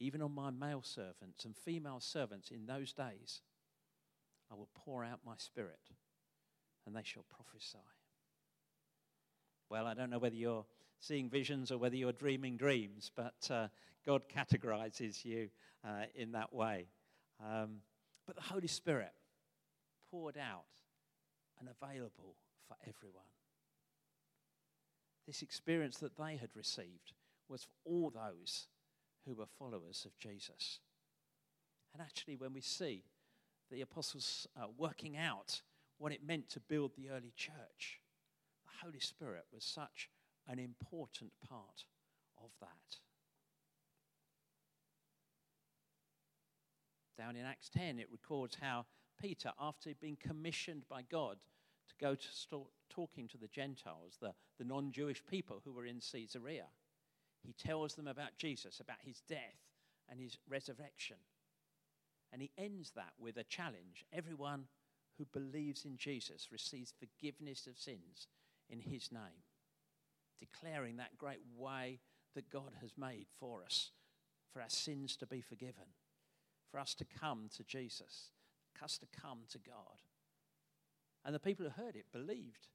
Even 0.00 0.22
on 0.22 0.34
my 0.34 0.50
male 0.50 0.82
servants 0.82 1.44
and 1.44 1.54
female 1.54 2.00
servants 2.00 2.50
in 2.50 2.64
those 2.64 2.94
days, 2.94 3.42
I 4.50 4.54
will 4.54 4.70
pour 4.74 5.04
out 5.04 5.20
my 5.24 5.34
spirit, 5.36 5.90
and 6.86 6.96
they 6.96 7.02
shall 7.04 7.26
prophesy. 7.28 7.76
Well, 9.68 9.86
I 9.86 9.92
don't 9.92 10.10
know 10.10 10.18
whether 10.18 10.34
you're 10.34 10.64
seeing 10.98 11.28
visions 11.28 11.70
or 11.70 11.76
whether 11.76 11.96
you're 11.96 12.12
dreaming 12.12 12.56
dreams, 12.56 13.10
but 13.14 13.50
uh, 13.50 13.68
God 14.06 14.22
categorizes 14.34 15.26
you 15.26 15.50
uh, 15.84 16.04
in 16.14 16.32
that 16.32 16.54
way. 16.54 16.86
Um, 17.42 17.78
but 18.26 18.36
the 18.36 18.42
Holy 18.42 18.68
Spirit 18.68 19.12
poured 20.10 20.36
out 20.36 20.64
and 21.58 21.68
available 21.68 22.36
for 22.68 22.76
everyone. 22.82 23.24
This 25.26 25.42
experience 25.42 25.98
that 25.98 26.16
they 26.16 26.36
had 26.36 26.50
received 26.54 27.12
was 27.48 27.64
for 27.64 27.74
all 27.84 28.10
those 28.10 28.66
who 29.26 29.34
were 29.34 29.46
followers 29.58 30.04
of 30.04 30.18
Jesus. 30.18 30.80
And 31.92 32.02
actually, 32.02 32.36
when 32.36 32.52
we 32.52 32.60
see 32.60 33.04
the 33.70 33.80
apostles 33.80 34.46
uh, 34.56 34.66
working 34.76 35.16
out 35.16 35.62
what 35.98 36.12
it 36.12 36.26
meant 36.26 36.48
to 36.50 36.60
build 36.60 36.92
the 36.96 37.10
early 37.10 37.32
church, 37.36 38.00
the 38.64 38.84
Holy 38.84 39.00
Spirit 39.00 39.44
was 39.52 39.64
such 39.64 40.08
an 40.48 40.58
important 40.58 41.32
part 41.48 41.84
of 42.42 42.50
that. 42.60 42.98
Down 47.16 47.36
in 47.36 47.44
Acts 47.44 47.68
10, 47.70 47.98
it 47.98 48.08
records 48.10 48.56
how 48.60 48.86
Peter, 49.20 49.52
after 49.60 49.90
been 50.00 50.16
commissioned 50.16 50.84
by 50.88 51.02
God 51.02 51.36
to 51.88 51.94
go 52.00 52.14
to 52.14 52.28
start 52.32 52.68
talking 52.88 53.28
to 53.28 53.38
the 53.38 53.48
Gentiles, 53.48 54.16
the, 54.20 54.32
the 54.58 54.64
non 54.64 54.92
Jewish 54.92 55.22
people 55.24 55.60
who 55.64 55.72
were 55.72 55.86
in 55.86 56.00
Caesarea, 56.00 56.66
he 57.42 57.52
tells 57.52 57.94
them 57.94 58.06
about 58.06 58.36
Jesus, 58.38 58.80
about 58.80 58.98
his 59.04 59.20
death 59.28 59.58
and 60.08 60.20
his 60.20 60.36
resurrection. 60.48 61.16
And 62.32 62.40
he 62.40 62.50
ends 62.56 62.92
that 62.96 63.12
with 63.18 63.36
a 63.36 63.44
challenge. 63.44 64.06
Everyone 64.12 64.64
who 65.18 65.26
believes 65.26 65.84
in 65.84 65.96
Jesus 65.96 66.48
receives 66.50 66.94
forgiveness 66.98 67.66
of 67.66 67.78
sins 67.78 68.28
in 68.70 68.80
his 68.80 69.12
name, 69.12 69.44
declaring 70.40 70.96
that 70.96 71.18
great 71.18 71.42
way 71.56 72.00
that 72.34 72.50
God 72.50 72.72
has 72.80 72.92
made 72.96 73.26
for 73.38 73.62
us, 73.62 73.90
for 74.52 74.62
our 74.62 74.70
sins 74.70 75.16
to 75.16 75.26
be 75.26 75.42
forgiven, 75.42 75.84
for 76.72 76.80
us 76.80 76.94
to 76.94 77.04
come 77.04 77.50
to 77.56 77.62
Jesus, 77.62 78.30
us 78.82 78.98
to 78.98 79.06
come 79.20 79.40
to 79.50 79.58
God. 79.58 80.00
And 81.24 81.34
the 81.34 81.38
people 81.38 81.66
who 81.66 81.82
heard 81.82 81.94
it 81.94 82.06
believed. 82.12 82.66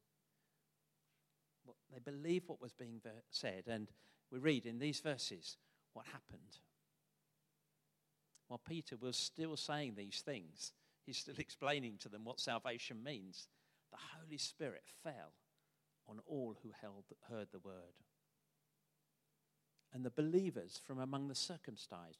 They 1.91 1.99
believed 1.99 2.47
what 2.47 2.61
was 2.61 2.71
being 2.71 3.01
said. 3.29 3.63
And 3.67 3.89
we 4.31 4.39
read 4.39 4.65
in 4.65 4.79
these 4.79 5.01
verses 5.01 5.57
what 5.93 6.05
happened. 6.05 6.59
While 8.47 8.61
Peter 8.65 8.95
was 8.95 9.17
still 9.17 9.57
saying 9.57 9.95
these 9.95 10.21
things, 10.25 10.71
he's 11.05 11.17
still 11.17 11.35
explaining 11.39 11.97
to 11.99 12.09
them 12.09 12.23
what 12.23 12.39
salvation 12.39 13.03
means. 13.03 13.49
The 13.91 13.97
Holy 14.17 14.37
Spirit 14.37 14.83
fell 15.03 15.33
on 16.07 16.19
all 16.25 16.55
who 16.63 16.69
held, 16.81 17.03
heard 17.29 17.47
the 17.51 17.59
word. 17.59 17.73
And 19.93 20.05
the 20.05 20.11
believers 20.11 20.79
from 20.85 20.99
among 20.99 21.27
the 21.27 21.35
circumcised 21.35 22.19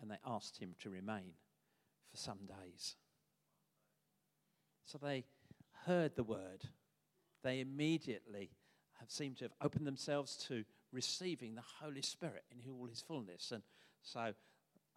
And 0.00 0.10
they 0.10 0.18
asked 0.26 0.58
him 0.58 0.74
to 0.82 0.90
remain 0.90 1.32
for 2.10 2.16
some 2.16 2.38
days. 2.46 2.96
So 4.84 4.98
they 4.98 5.24
heard 5.84 6.14
the 6.16 6.24
word. 6.24 6.64
They 7.42 7.60
immediately 7.60 8.50
have 9.00 9.10
seemed 9.10 9.38
to 9.38 9.44
have 9.44 9.52
opened 9.60 9.86
themselves 9.86 10.36
to 10.48 10.64
receiving 10.92 11.54
the 11.54 11.62
Holy 11.80 12.02
Spirit 12.02 12.44
in 12.50 12.70
all 12.70 12.86
his 12.86 13.00
fullness. 13.00 13.52
And 13.52 13.62
so 14.02 14.32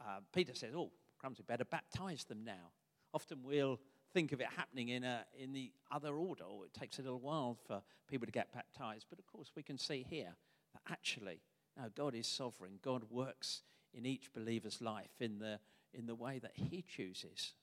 uh, 0.01 0.19
Peter 0.33 0.53
says, 0.53 0.73
Oh, 0.75 0.91
crumbs, 1.17 1.37
we 1.39 1.43
better 1.43 1.65
baptize 1.65 2.23
them 2.23 2.43
now. 2.43 2.71
Often 3.13 3.39
we'll 3.43 3.79
think 4.13 4.31
of 4.31 4.41
it 4.41 4.47
happening 4.55 4.89
in, 4.89 5.03
a, 5.03 5.25
in 5.37 5.53
the 5.53 5.71
other 5.91 6.15
order, 6.15 6.43
or 6.43 6.65
it 6.65 6.73
takes 6.73 6.99
a 6.99 7.01
little 7.01 7.19
while 7.19 7.57
for 7.67 7.81
people 8.07 8.25
to 8.25 8.31
get 8.31 8.53
baptized. 8.53 9.07
But 9.09 9.19
of 9.19 9.25
course, 9.27 9.51
we 9.55 9.63
can 9.63 9.77
see 9.77 10.05
here 10.09 10.35
that 10.73 10.81
actually, 10.91 11.41
no, 11.77 11.85
God 11.95 12.15
is 12.15 12.27
sovereign. 12.27 12.79
God 12.83 13.03
works 13.09 13.61
in 13.93 14.05
each 14.05 14.31
believer's 14.33 14.81
life 14.81 15.11
in 15.19 15.39
the, 15.39 15.59
in 15.93 16.05
the 16.05 16.15
way 16.15 16.39
that 16.39 16.53
He 16.53 16.83
chooses. 16.83 17.53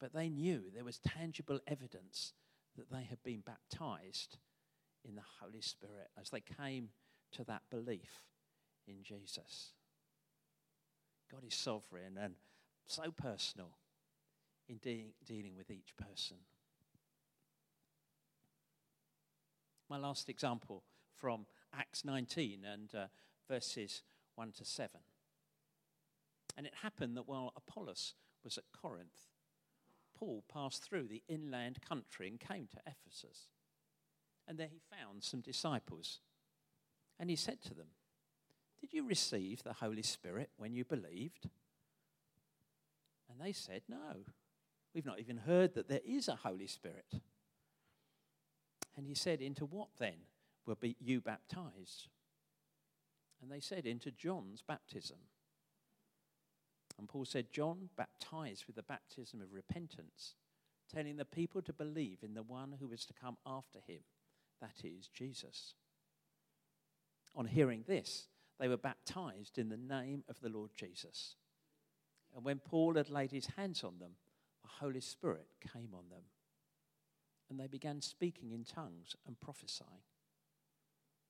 But 0.00 0.12
they 0.12 0.28
knew 0.28 0.64
there 0.72 0.84
was 0.84 0.98
tangible 0.98 1.60
evidence 1.66 2.32
that 2.76 2.90
they 2.90 3.02
had 3.02 3.22
been 3.22 3.42
baptized 3.44 4.38
in 5.04 5.16
the 5.16 5.22
Holy 5.40 5.60
Spirit 5.60 6.08
as 6.20 6.30
they 6.30 6.40
came 6.40 6.90
to 7.32 7.44
that 7.44 7.62
belief 7.70 8.22
in 8.86 9.02
Jesus. 9.02 9.72
God 11.30 11.44
is 11.46 11.54
sovereign 11.54 12.16
and 12.20 12.34
so 12.86 13.10
personal 13.10 13.70
in 14.68 14.78
de- 14.78 15.14
dealing 15.24 15.56
with 15.56 15.70
each 15.70 15.94
person. 15.96 16.38
My 19.90 19.98
last 19.98 20.28
example 20.28 20.84
from 21.14 21.46
Acts 21.74 22.04
19 22.04 22.64
and 22.64 22.94
uh, 22.94 23.06
verses 23.48 24.02
1 24.38 24.52
to 24.52 24.64
7. 24.64 25.00
And 26.56 26.64
it 26.64 26.74
happened 26.82 27.16
that 27.16 27.26
while 27.28 27.52
Apollos 27.56 28.14
was 28.44 28.56
at 28.56 28.64
Corinth, 28.72 29.26
Paul 30.16 30.44
passed 30.52 30.84
through 30.84 31.08
the 31.08 31.24
inland 31.28 31.80
country 31.86 32.28
and 32.28 32.38
came 32.38 32.68
to 32.68 32.78
Ephesus. 32.86 33.48
And 34.46 34.56
there 34.56 34.68
he 34.68 34.80
found 34.96 35.24
some 35.24 35.40
disciples. 35.40 36.20
And 37.18 37.28
he 37.28 37.36
said 37.36 37.60
to 37.62 37.74
them, 37.74 37.88
Did 38.80 38.92
you 38.92 39.04
receive 39.04 39.64
the 39.64 39.72
Holy 39.72 40.02
Spirit 40.02 40.50
when 40.56 40.72
you 40.72 40.84
believed? 40.84 41.48
And 43.28 43.40
they 43.40 43.52
said, 43.52 43.82
No. 43.88 44.24
We've 44.94 45.04
not 45.04 45.20
even 45.20 45.36
heard 45.38 45.74
that 45.74 45.88
there 45.88 46.00
is 46.04 46.28
a 46.28 46.36
Holy 46.36 46.68
Spirit. 46.68 47.20
And 48.96 49.06
he 49.06 49.14
said, 49.14 49.40
Into 49.40 49.66
what 49.66 49.88
then 49.98 50.26
were 50.64 50.76
you 51.00 51.20
baptized? 51.20 52.08
And 53.42 53.50
they 53.50 53.60
said, 53.60 53.86
Into 53.86 54.10
John's 54.10 54.62
baptism. 54.66 55.18
And 56.98 57.08
Paul 57.08 57.24
said, 57.24 57.52
John 57.52 57.90
baptized 57.96 58.64
with 58.66 58.76
the 58.76 58.82
baptism 58.82 59.40
of 59.40 59.52
repentance, 59.52 60.34
telling 60.92 61.16
the 61.16 61.24
people 61.24 61.62
to 61.62 61.72
believe 61.72 62.18
in 62.22 62.34
the 62.34 62.42
one 62.42 62.74
who 62.80 62.88
was 62.88 63.04
to 63.06 63.12
come 63.12 63.36
after 63.46 63.78
him, 63.86 64.00
that 64.60 64.84
is, 64.84 65.08
Jesus. 65.08 65.74
On 67.36 67.46
hearing 67.46 67.84
this, 67.86 68.26
they 68.58 68.66
were 68.66 68.76
baptized 68.76 69.58
in 69.58 69.68
the 69.68 69.76
name 69.76 70.24
of 70.28 70.40
the 70.40 70.48
Lord 70.48 70.70
Jesus. 70.76 71.36
And 72.34 72.44
when 72.44 72.58
Paul 72.58 72.94
had 72.94 73.10
laid 73.10 73.30
his 73.30 73.46
hands 73.56 73.84
on 73.84 74.00
them, 74.00 74.12
the 74.62 74.84
Holy 74.84 75.00
Spirit 75.00 75.46
came 75.72 75.90
on 75.94 76.08
them. 76.10 76.24
And 77.48 77.58
they 77.58 77.68
began 77.68 78.00
speaking 78.00 78.50
in 78.50 78.64
tongues 78.64 79.14
and 79.26 79.40
prophesying. 79.40 80.02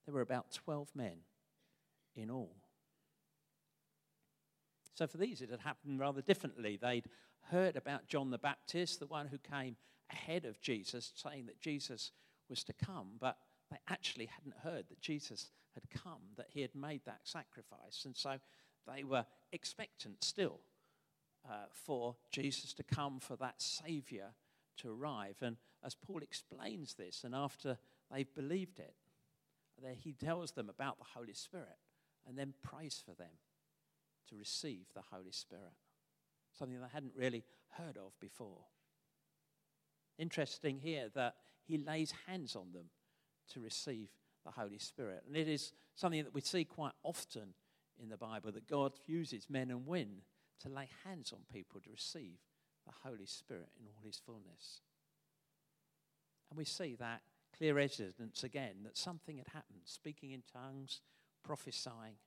There 0.05 0.15
were 0.15 0.23
about 0.23 0.53
12 0.53 0.89
men 0.95 1.19
in 2.19 2.31
all. 2.31 2.57
So 4.95 5.07
for 5.07 5.17
these, 5.17 5.41
it 5.41 5.51
had 5.51 5.61
happened 5.61 6.01
rather 6.01 6.21
differently. 6.21 6.77
They'd 6.77 7.07
heard 7.51 7.77
about 7.77 8.09
John 8.09 8.31
the 8.31 8.39
Baptist, 8.39 8.99
the 8.99 9.07
one 9.07 9.29
who 9.29 9.39
came 9.39 9.77
ahead 10.11 10.45
of 10.45 10.61
Jesus, 10.61 11.13
saying 11.15 11.47
that 11.47 11.61
Jesus 11.61 12.11
was 12.49 12.65
to 12.65 12.73
come, 12.73 13.13
but 13.21 13.37
they 13.71 13.79
actually 13.89 14.27
hadn't 14.27 14.55
heard 14.65 14.89
that 14.89 15.01
Jesus 15.01 15.51
had 15.75 15.85
come, 16.03 16.21
that 16.37 16.49
he 16.51 16.63
had 16.63 16.75
made 16.75 17.03
that 17.05 17.21
sacrifice. 17.23 18.05
And 18.05 18.17
so 18.17 18.39
they 18.93 19.05
were 19.05 19.25
expectant 19.53 20.25
still 20.25 20.61
uh, 21.49 21.67
for 21.71 22.17
Jesus 22.33 22.73
to 22.75 22.83
come, 22.83 23.21
for 23.21 23.37
that 23.37 23.63
Savior 23.63 24.31
to 24.79 24.91
arrive. 24.91 25.37
And 25.43 25.57
as 25.85 25.95
Paul 25.95 26.23
explains 26.23 26.95
this, 26.95 27.23
and 27.25 27.35
after 27.35 27.79
they've 28.13 28.35
believed 28.35 28.81
it, 28.81 28.95
there 29.81 29.95
he 29.95 30.13
tells 30.13 30.53
them 30.53 30.69
about 30.69 30.99
the 30.99 31.05
Holy 31.15 31.35
Spirit 31.35 31.79
and 32.29 32.39
then 32.39 32.53
prays 32.63 33.03
for 33.05 33.15
them 33.15 33.39
to 34.29 34.37
receive 34.37 34.87
the 34.95 35.03
Holy 35.11 35.33
Spirit, 35.33 35.73
something 36.59 36.79
they 36.79 36.87
hadn't 36.93 37.15
really 37.17 37.45
heard 37.71 37.97
of 37.97 38.13
before. 38.21 38.67
Interesting 40.19 40.79
here 40.79 41.09
that 41.15 41.37
he 41.65 41.79
lays 41.79 42.13
hands 42.27 42.55
on 42.55 42.73
them 42.73 42.91
to 43.53 43.61
receive 43.61 44.09
the 44.45 44.51
Holy 44.51 44.79
Spirit. 44.79 45.25
And 45.27 45.37
it 45.37 45.49
is 45.49 45.73
something 45.95 46.23
that 46.23 46.35
we 46.35 46.41
see 46.41 46.65
quite 46.65 46.93
often 47.03 47.55
in 48.01 48.09
the 48.09 48.17
Bible 48.17 48.53
that 48.53 48.69
God 48.69 48.93
uses 49.07 49.49
men 49.49 49.71
and 49.71 49.87
women 49.87 50.23
to 50.61 50.69
lay 50.69 50.89
hands 51.05 51.33
on 51.33 51.41
people 51.53 51.81
to 51.81 51.91
receive 51.91 52.39
the 52.87 53.09
Holy 53.09 53.27
Spirit 53.27 53.71
in 53.79 53.87
all 53.87 54.03
his 54.05 54.21
fullness. 54.25 54.81
And 56.51 56.59
we 56.59 56.65
see 56.65 56.97
that 56.99 57.23
clear 57.57 57.79
evidence 57.79 58.45
again 58.45 58.77
that 58.85 58.97
something 58.97 59.37
had 59.37 59.49
happened 59.49 59.81
speaking 59.85 60.33
in 60.33 60.43
tongues, 60.53 61.01
prophesying. 61.49 62.19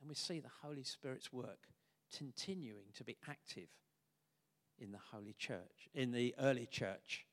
And 0.00 0.08
we 0.08 0.14
see 0.14 0.40
the 0.40 0.50
Holy 0.62 0.84
Spirit's 0.84 1.32
work 1.32 1.68
continuing 2.14 2.92
to 2.96 3.04
be 3.04 3.16
active 3.28 3.68
in 4.78 4.92
the 4.92 4.98
Holy 5.10 5.34
Church, 5.38 5.88
in 5.94 6.12
the 6.12 6.34
early 6.38 6.66
church, 6.66 7.24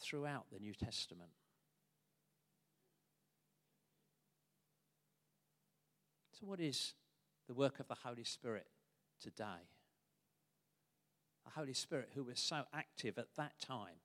throughout 0.00 0.46
the 0.52 0.60
New 0.60 0.72
Testament. 0.72 1.30
So, 6.38 6.46
what 6.46 6.60
is 6.60 6.94
the 7.48 7.54
work 7.54 7.80
of 7.80 7.88
the 7.88 7.96
Holy 8.04 8.24
Spirit 8.24 8.66
today? 9.20 9.66
The 11.44 11.50
Holy 11.50 11.74
Spirit, 11.74 12.10
who 12.14 12.22
was 12.22 12.38
so 12.38 12.62
active 12.72 13.18
at 13.18 13.34
that 13.36 13.58
time, 13.60 13.98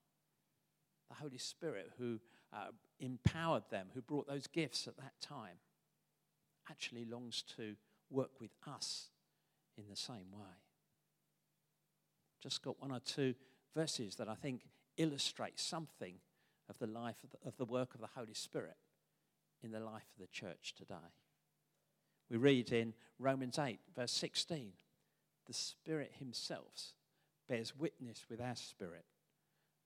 the 1.07 1.15
Holy 1.15 1.37
Spirit 1.37 1.91
who 1.99 2.19
uh, 2.53 2.67
empowered 2.99 3.63
them, 3.69 3.87
who 3.93 4.01
brought 4.01 4.27
those 4.27 4.47
gifts 4.47 4.87
at 4.87 4.97
that 4.97 5.13
time, 5.21 5.57
actually 6.69 7.05
longs 7.05 7.43
to 7.57 7.75
work 8.09 8.31
with 8.39 8.51
us 8.67 9.09
in 9.77 9.85
the 9.89 9.95
same 9.95 10.31
way. 10.33 10.57
Just 12.41 12.63
got 12.63 12.81
one 12.81 12.91
or 12.91 12.99
two 12.99 13.35
verses 13.75 14.15
that 14.15 14.29
I 14.29 14.35
think 14.35 14.61
illustrate 14.97 15.59
something 15.59 16.15
of 16.69 16.77
the 16.79 16.87
life 16.87 17.17
of 17.23 17.31
the, 17.31 17.47
of 17.47 17.57
the 17.57 17.65
work 17.65 17.93
of 17.93 18.01
the 18.01 18.09
Holy 18.15 18.33
Spirit 18.33 18.77
in 19.63 19.71
the 19.71 19.79
life 19.79 20.05
of 20.15 20.21
the 20.21 20.27
church 20.27 20.73
today. 20.77 20.95
We 22.29 22.37
read 22.37 22.71
in 22.71 22.93
Romans 23.17 23.57
8, 23.57 23.79
verse 23.95 24.11
16, 24.11 24.71
the 25.47 25.53
Spirit 25.53 26.13
Himself 26.19 26.93
bears 27.47 27.75
witness 27.75 28.25
with 28.29 28.39
our 28.39 28.55
spirit 28.55 29.05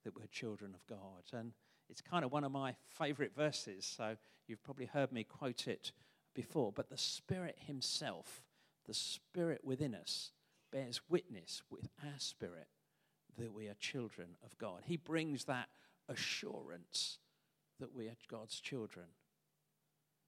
that 0.04 0.16
we're 0.16 0.28
children 0.28 0.76
of 0.76 0.86
God. 0.86 1.24
And 1.32 1.54
it's 1.90 2.02
kind 2.02 2.26
of 2.26 2.32
one 2.32 2.44
of 2.44 2.52
my 2.52 2.76
favorite 2.88 3.36
verses, 3.36 3.86
so 3.86 4.16
you've 4.48 4.64
probably 4.64 4.86
heard 4.86 5.12
me 5.12 5.24
quote 5.24 5.68
it 5.68 5.92
before. 6.34 6.72
But 6.72 6.90
the 6.90 6.98
Spirit 6.98 7.58
Himself, 7.68 8.42
the 8.86 8.94
Spirit 8.94 9.62
within 9.64 9.94
us, 9.96 10.32
bears 10.72 11.02
witness 11.08 11.62
with 11.70 11.88
our 12.04 12.18
spirit 12.18 12.68
that 13.38 13.54
we 13.54 13.68
are 13.68 13.76
children 13.76 14.30
of 14.44 14.58
God. 14.58 14.82
He 14.86 14.98
brings 14.98 15.46
that 15.46 15.70
assurance 16.10 17.20
that 17.80 17.94
we 17.94 18.08
are 18.08 18.16
God's 18.30 18.60
children. 18.60 19.06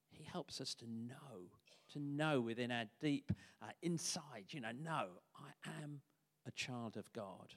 He 0.10 0.24
helps 0.24 0.62
us 0.62 0.74
to 0.76 0.86
know, 0.86 1.50
to 1.94 2.00
know 2.00 2.42
within 2.42 2.72
our 2.72 2.86
deep 3.02 3.32
uh, 3.62 3.72
inside, 3.82 4.46
you 4.50 4.62
know, 4.62 4.72
no, 4.84 5.08
I 5.36 5.82
am 5.84 6.02
a 6.48 6.52
child 6.52 6.96
of 6.98 7.12
God. 7.12 7.54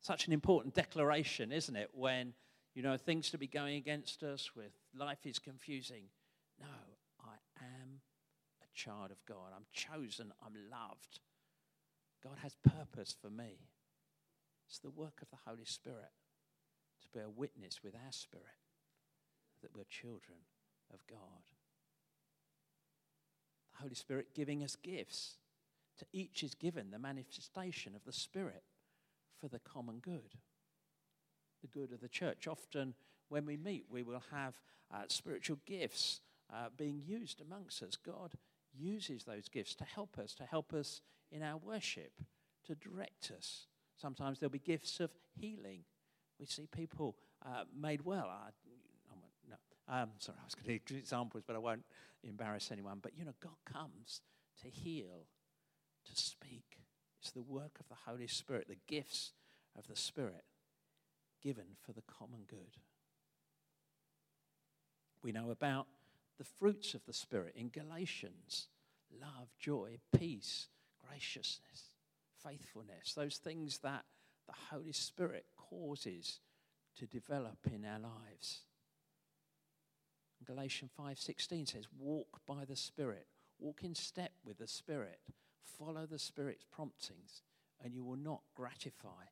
Such 0.00 0.26
an 0.26 0.32
important 0.32 0.74
declaration, 0.74 1.50
isn't 1.50 1.76
it? 1.76 1.90
When, 1.92 2.34
you 2.74 2.82
know, 2.82 2.96
things 2.96 3.30
to 3.30 3.38
be 3.38 3.46
going 3.46 3.76
against 3.76 4.22
us, 4.22 4.50
with 4.56 4.72
life 4.96 5.24
is 5.24 5.38
confusing. 5.38 6.04
No, 6.60 6.66
I 7.20 7.36
am 7.60 8.00
a 8.62 8.66
child 8.74 9.10
of 9.10 9.24
God. 9.26 9.52
I'm 9.54 9.66
chosen. 9.72 10.32
I'm 10.44 10.54
loved. 10.70 11.20
God 12.22 12.38
has 12.42 12.56
purpose 12.64 13.14
for 13.20 13.30
me. 13.30 13.58
It's 14.68 14.78
the 14.78 14.90
work 14.90 15.20
of 15.22 15.30
the 15.30 15.38
Holy 15.46 15.64
Spirit 15.64 16.12
to 17.02 17.08
bear 17.18 17.28
witness 17.28 17.80
with 17.84 17.94
our 17.94 18.12
spirit 18.12 18.44
that 19.62 19.74
we're 19.76 19.84
children 19.84 20.38
of 20.92 21.00
God. 21.08 21.44
The 23.72 23.82
Holy 23.82 23.94
Spirit 23.94 24.34
giving 24.34 24.62
us 24.62 24.76
gifts. 24.76 25.36
To 25.98 26.06
each 26.12 26.42
is 26.42 26.54
given 26.54 26.90
the 26.90 26.98
manifestation 26.98 27.94
of 27.94 28.04
the 28.04 28.12
Spirit 28.12 28.64
for 29.40 29.48
the 29.48 29.60
common 29.60 29.98
good, 29.98 30.34
the 31.64 31.78
good 31.78 31.92
of 31.92 32.00
the 32.00 32.08
church. 32.08 32.46
Often, 32.46 32.94
when 33.28 33.46
we 33.46 33.56
meet, 33.56 33.86
we 33.88 34.02
will 34.02 34.22
have 34.30 34.60
uh, 34.92 35.04
spiritual 35.08 35.58
gifts 35.66 36.20
uh, 36.52 36.68
being 36.76 37.02
used 37.04 37.40
amongst 37.40 37.82
us. 37.82 37.96
God 37.96 38.34
uses 38.76 39.24
those 39.24 39.48
gifts 39.48 39.74
to 39.76 39.84
help 39.84 40.18
us, 40.18 40.34
to 40.34 40.44
help 40.44 40.74
us 40.74 41.00
in 41.32 41.42
our 41.42 41.56
worship, 41.56 42.12
to 42.66 42.74
direct 42.74 43.32
us. 43.36 43.66
Sometimes 43.96 44.38
there'll 44.38 44.50
be 44.50 44.58
gifts 44.58 45.00
of 45.00 45.10
healing. 45.32 45.84
We 46.38 46.46
see 46.46 46.66
people 46.66 47.16
uh, 47.44 47.64
made 47.74 48.02
well. 48.04 48.28
I, 48.28 48.50
no, 49.48 49.56
um, 49.88 50.10
sorry, 50.18 50.38
I 50.40 50.44
was 50.44 50.54
going 50.54 50.78
to 50.78 50.84
give 50.84 50.98
examples, 50.98 51.44
but 51.46 51.56
I 51.56 51.60
won't 51.60 51.84
embarrass 52.22 52.70
anyone. 52.72 52.98
But 53.00 53.12
you 53.16 53.24
know, 53.24 53.34
God 53.40 53.56
comes 53.72 54.20
to 54.62 54.68
heal, 54.68 55.26
to 56.04 56.16
speak, 56.20 56.78
it's 57.20 57.30
the 57.30 57.42
work 57.42 57.78
of 57.80 57.88
the 57.88 58.10
Holy 58.10 58.26
Spirit, 58.26 58.66
the 58.68 58.76
gifts 58.86 59.32
of 59.78 59.86
the 59.86 59.96
Spirit 59.96 60.44
given 61.44 61.76
for 61.84 61.92
the 61.92 62.02
common 62.02 62.40
good. 62.48 62.78
We 65.22 65.32
know 65.32 65.50
about 65.50 65.86
the 66.38 66.44
fruits 66.44 66.94
of 66.94 67.04
the 67.06 67.12
Spirit 67.12 67.54
in 67.56 67.68
Galatians 67.68 68.68
love, 69.20 69.48
joy, 69.60 69.98
peace, 70.16 70.66
graciousness, 71.06 71.90
faithfulness, 72.42 73.14
those 73.14 73.36
things 73.36 73.78
that 73.78 74.04
the 74.46 74.54
Holy 74.70 74.92
Spirit 74.92 75.46
causes 75.56 76.40
to 76.96 77.06
develop 77.06 77.58
in 77.72 77.84
our 77.84 78.00
lives. 78.00 78.62
Galatians 80.44 80.90
5:16 80.98 81.66
says 81.66 81.86
walk 81.96 82.40
by 82.46 82.64
the 82.64 82.76
spirit 82.76 83.26
walk 83.58 83.82
in 83.82 83.94
step 83.94 84.32
with 84.44 84.58
the 84.58 84.66
spirit 84.66 85.20
Follow 85.78 86.06
the 86.06 86.18
Spirit's 86.18 86.64
promptings, 86.70 87.42
and 87.82 87.94
you 87.94 88.04
will 88.04 88.16
not 88.16 88.42
gratify 88.54 89.24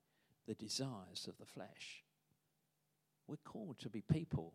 the 0.46 0.54
desires 0.54 1.26
of 1.28 1.38
the 1.38 1.46
flesh. 1.46 2.04
We're 3.26 3.36
called 3.36 3.78
to 3.80 3.88
be 3.88 4.02
people 4.02 4.54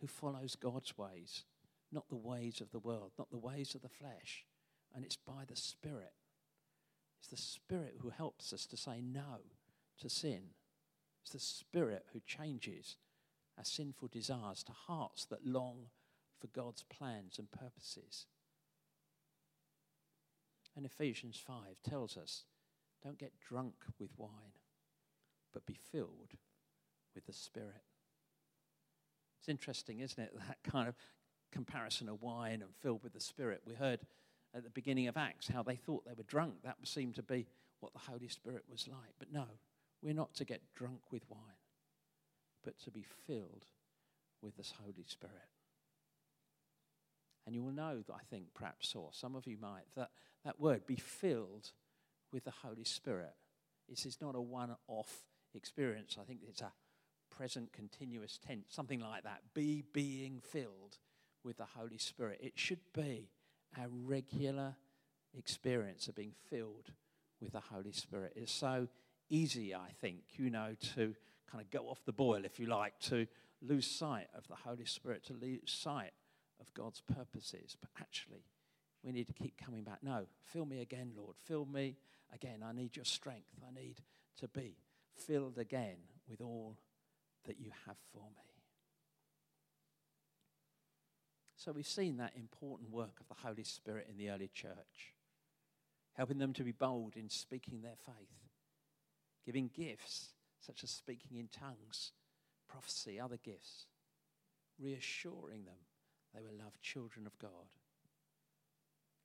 who 0.00 0.06
follows 0.06 0.56
God's 0.56 0.98
ways, 0.98 1.44
not 1.92 2.08
the 2.08 2.16
ways 2.16 2.60
of 2.60 2.70
the 2.72 2.78
world, 2.78 3.12
not 3.18 3.30
the 3.30 3.38
ways 3.38 3.74
of 3.74 3.82
the 3.82 3.88
flesh. 3.88 4.44
And 4.94 5.04
it's 5.04 5.16
by 5.16 5.44
the 5.48 5.56
Spirit. 5.56 6.12
It's 7.20 7.28
the 7.28 7.36
Spirit 7.36 7.96
who 8.00 8.10
helps 8.10 8.52
us 8.52 8.66
to 8.66 8.76
say 8.76 9.00
no 9.00 9.40
to 10.00 10.08
sin. 10.08 10.50
It's 11.22 11.32
the 11.32 11.38
Spirit 11.38 12.04
who 12.12 12.20
changes 12.26 12.96
our 13.56 13.64
sinful 13.64 14.08
desires 14.08 14.62
to 14.64 14.72
hearts 14.72 15.24
that 15.26 15.46
long 15.46 15.86
for 16.40 16.48
God's 16.48 16.82
plans 16.82 17.38
and 17.38 17.50
purposes. 17.50 18.26
And 20.76 20.84
Ephesians 20.84 21.40
5 21.44 21.54
tells 21.88 22.16
us 22.16 22.44
don't 23.02 23.18
get 23.18 23.38
drunk 23.38 23.74
with 23.98 24.10
wine, 24.16 24.58
but 25.54 25.64
be 25.66 25.78
filled 25.92 26.34
with 27.14 27.24
the 27.24 27.32
Spirit. 27.32 27.82
It's 29.38 29.48
interesting, 29.48 30.00
isn't 30.00 30.22
it? 30.22 30.34
That 30.48 30.58
kind 30.70 30.88
of 30.88 30.96
comparison 31.52 32.08
of 32.08 32.20
wine 32.20 32.60
and 32.60 32.74
filled 32.82 33.02
with 33.02 33.14
the 33.14 33.20
Spirit. 33.20 33.62
We 33.64 33.74
heard 33.74 34.00
at 34.54 34.64
the 34.64 34.70
beginning 34.70 35.08
of 35.08 35.16
Acts 35.16 35.48
how 35.48 35.62
they 35.62 35.76
thought 35.76 36.04
they 36.04 36.14
were 36.16 36.24
drunk. 36.24 36.54
That 36.64 36.76
seemed 36.84 37.14
to 37.14 37.22
be 37.22 37.46
what 37.80 37.92
the 37.92 38.00
Holy 38.00 38.28
Spirit 38.28 38.64
was 38.68 38.88
like. 38.88 39.14
But 39.18 39.32
no, 39.32 39.44
we're 40.02 40.14
not 40.14 40.34
to 40.34 40.44
get 40.44 40.60
drunk 40.74 41.00
with 41.10 41.22
wine, 41.28 41.40
but 42.64 42.78
to 42.80 42.90
be 42.90 43.04
filled 43.26 43.66
with 44.42 44.56
this 44.56 44.74
Holy 44.82 45.04
Spirit. 45.06 45.32
And 47.46 47.54
you 47.54 47.62
will 47.62 47.72
know, 47.72 48.02
that, 48.06 48.12
I 48.12 48.24
think, 48.30 48.46
perhaps, 48.54 48.94
or 48.94 49.10
some 49.12 49.36
of 49.36 49.46
you 49.46 49.58
might, 49.60 49.84
that 49.96 50.10
that 50.44 50.60
word, 50.60 50.86
be 50.86 50.96
filled 50.96 51.70
with 52.32 52.44
the 52.44 52.50
Holy 52.50 52.84
Spirit. 52.84 53.34
This 53.88 54.06
is 54.06 54.18
not 54.20 54.34
a 54.34 54.40
one 54.40 54.76
off 54.88 55.24
experience. 55.54 56.16
I 56.20 56.24
think 56.24 56.40
it's 56.48 56.60
a 56.60 56.72
present 57.30 57.72
continuous 57.72 58.38
tense, 58.46 58.66
something 58.68 59.00
like 59.00 59.24
that. 59.24 59.42
Be 59.54 59.84
being 59.92 60.40
filled 60.40 60.98
with 61.42 61.58
the 61.58 61.66
Holy 61.76 61.98
Spirit. 61.98 62.40
It 62.42 62.54
should 62.56 62.80
be 62.92 63.30
a 63.76 63.88
regular 63.88 64.76
experience 65.36 66.08
of 66.08 66.14
being 66.14 66.34
filled 66.48 66.92
with 67.40 67.52
the 67.52 67.60
Holy 67.60 67.92
Spirit. 67.92 68.32
It's 68.36 68.52
so 68.52 68.88
easy, 69.28 69.74
I 69.74 69.90
think, 70.00 70.18
you 70.36 70.50
know, 70.50 70.74
to 70.94 71.14
kind 71.50 71.62
of 71.62 71.70
go 71.70 71.88
off 71.88 72.04
the 72.04 72.12
boil, 72.12 72.44
if 72.44 72.58
you 72.58 72.66
like, 72.66 72.98
to 73.00 73.26
lose 73.60 73.86
sight 73.86 74.28
of 74.36 74.46
the 74.48 74.54
Holy 74.54 74.84
Spirit, 74.84 75.24
to 75.24 75.32
lose 75.32 75.60
sight 75.66 76.12
of 76.60 76.72
God's 76.74 77.00
purposes. 77.00 77.76
But 77.80 77.90
actually, 78.00 78.44
we 79.02 79.12
need 79.12 79.26
to 79.26 79.32
keep 79.32 79.56
coming 79.62 79.82
back. 79.82 79.98
No, 80.02 80.26
fill 80.52 80.66
me 80.66 80.80
again, 80.80 81.12
Lord. 81.16 81.36
Fill 81.44 81.66
me 81.66 81.96
again. 82.32 82.62
I 82.64 82.72
need 82.72 82.96
your 82.96 83.04
strength. 83.04 83.58
I 83.66 83.74
need 83.74 83.96
to 84.40 84.48
be 84.48 84.76
filled 85.14 85.58
again 85.58 85.96
with 86.28 86.40
all 86.40 86.76
that 87.46 87.60
you 87.60 87.70
have 87.86 87.96
for 88.12 88.24
me. 88.36 88.54
So 91.56 91.72
we've 91.72 91.86
seen 91.86 92.18
that 92.18 92.32
important 92.36 92.90
work 92.90 93.20
of 93.20 93.28
the 93.28 93.46
Holy 93.46 93.64
Spirit 93.64 94.06
in 94.10 94.18
the 94.18 94.30
early 94.30 94.50
church, 94.52 95.14
helping 96.12 96.38
them 96.38 96.52
to 96.54 96.64
be 96.64 96.72
bold 96.72 97.16
in 97.16 97.30
speaking 97.30 97.80
their 97.80 97.96
faith, 98.04 98.50
giving 99.46 99.70
gifts 99.74 100.30
such 100.60 100.84
as 100.84 100.90
speaking 100.90 101.38
in 101.38 101.48
tongues, 101.48 102.12
prophecy, 102.68 103.18
other 103.18 103.38
gifts, 103.42 103.86
reassuring 104.78 105.64
them 105.64 105.74
they 106.34 106.42
were 106.42 106.64
loved 106.64 106.82
children 106.82 107.26
of 107.26 107.38
God, 107.38 107.70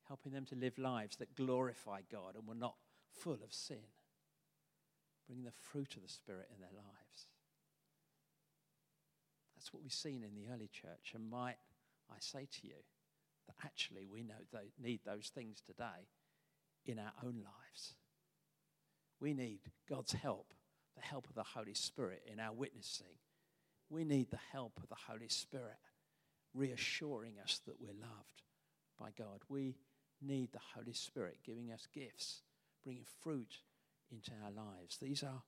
helping 0.06 0.32
them 0.32 0.46
to 0.46 0.54
live 0.54 0.78
lives 0.78 1.16
that 1.16 1.34
glorify 1.34 2.00
God 2.10 2.36
and 2.36 2.46
were 2.46 2.54
not 2.54 2.76
full 3.12 3.38
of 3.42 3.52
sin, 3.52 3.84
bringing 5.30 5.44
the 5.44 5.52
fruit 5.52 5.94
of 5.94 6.02
the 6.02 6.08
Spirit 6.08 6.48
in 6.52 6.60
their 6.60 6.74
lives. 6.74 7.28
That's 9.54 9.72
what 9.72 9.80
we've 9.80 9.92
seen 9.92 10.24
in 10.24 10.34
the 10.34 10.52
early 10.52 10.68
church. 10.72 11.12
And 11.14 11.30
might 11.30 11.58
I 12.10 12.16
say 12.18 12.48
to 12.50 12.66
you 12.66 12.82
that 13.46 13.54
actually 13.64 14.08
we 14.10 14.24
know 14.24 14.34
they 14.52 14.72
need 14.82 15.02
those 15.06 15.30
things 15.32 15.62
today 15.64 16.08
in 16.84 16.98
our 16.98 17.12
own 17.22 17.44
lives. 17.44 17.94
We 19.20 19.32
need 19.32 19.60
God's 19.88 20.14
help, 20.14 20.52
the 20.96 21.02
help 21.02 21.28
of 21.28 21.36
the 21.36 21.44
Holy 21.44 21.74
Spirit 21.74 22.24
in 22.26 22.40
our 22.40 22.52
witnessing. 22.52 23.14
We 23.88 24.02
need 24.02 24.32
the 24.32 24.40
help 24.50 24.80
of 24.82 24.88
the 24.88 25.12
Holy 25.12 25.28
Spirit 25.28 25.78
reassuring 26.54 27.34
us 27.40 27.60
that 27.66 27.80
we're 27.80 27.92
loved 27.92 28.42
by 28.98 29.10
God. 29.16 29.42
We 29.48 29.76
need 30.20 30.50
the 30.50 30.58
Holy 30.74 30.92
Spirit 30.92 31.38
giving 31.44 31.70
us 31.70 31.86
gifts, 31.94 32.42
bringing 32.82 33.04
fruit 33.22 33.58
into 34.12 34.32
our 34.44 34.50
lives. 34.50 34.98
These 34.98 35.22
are 35.22 35.42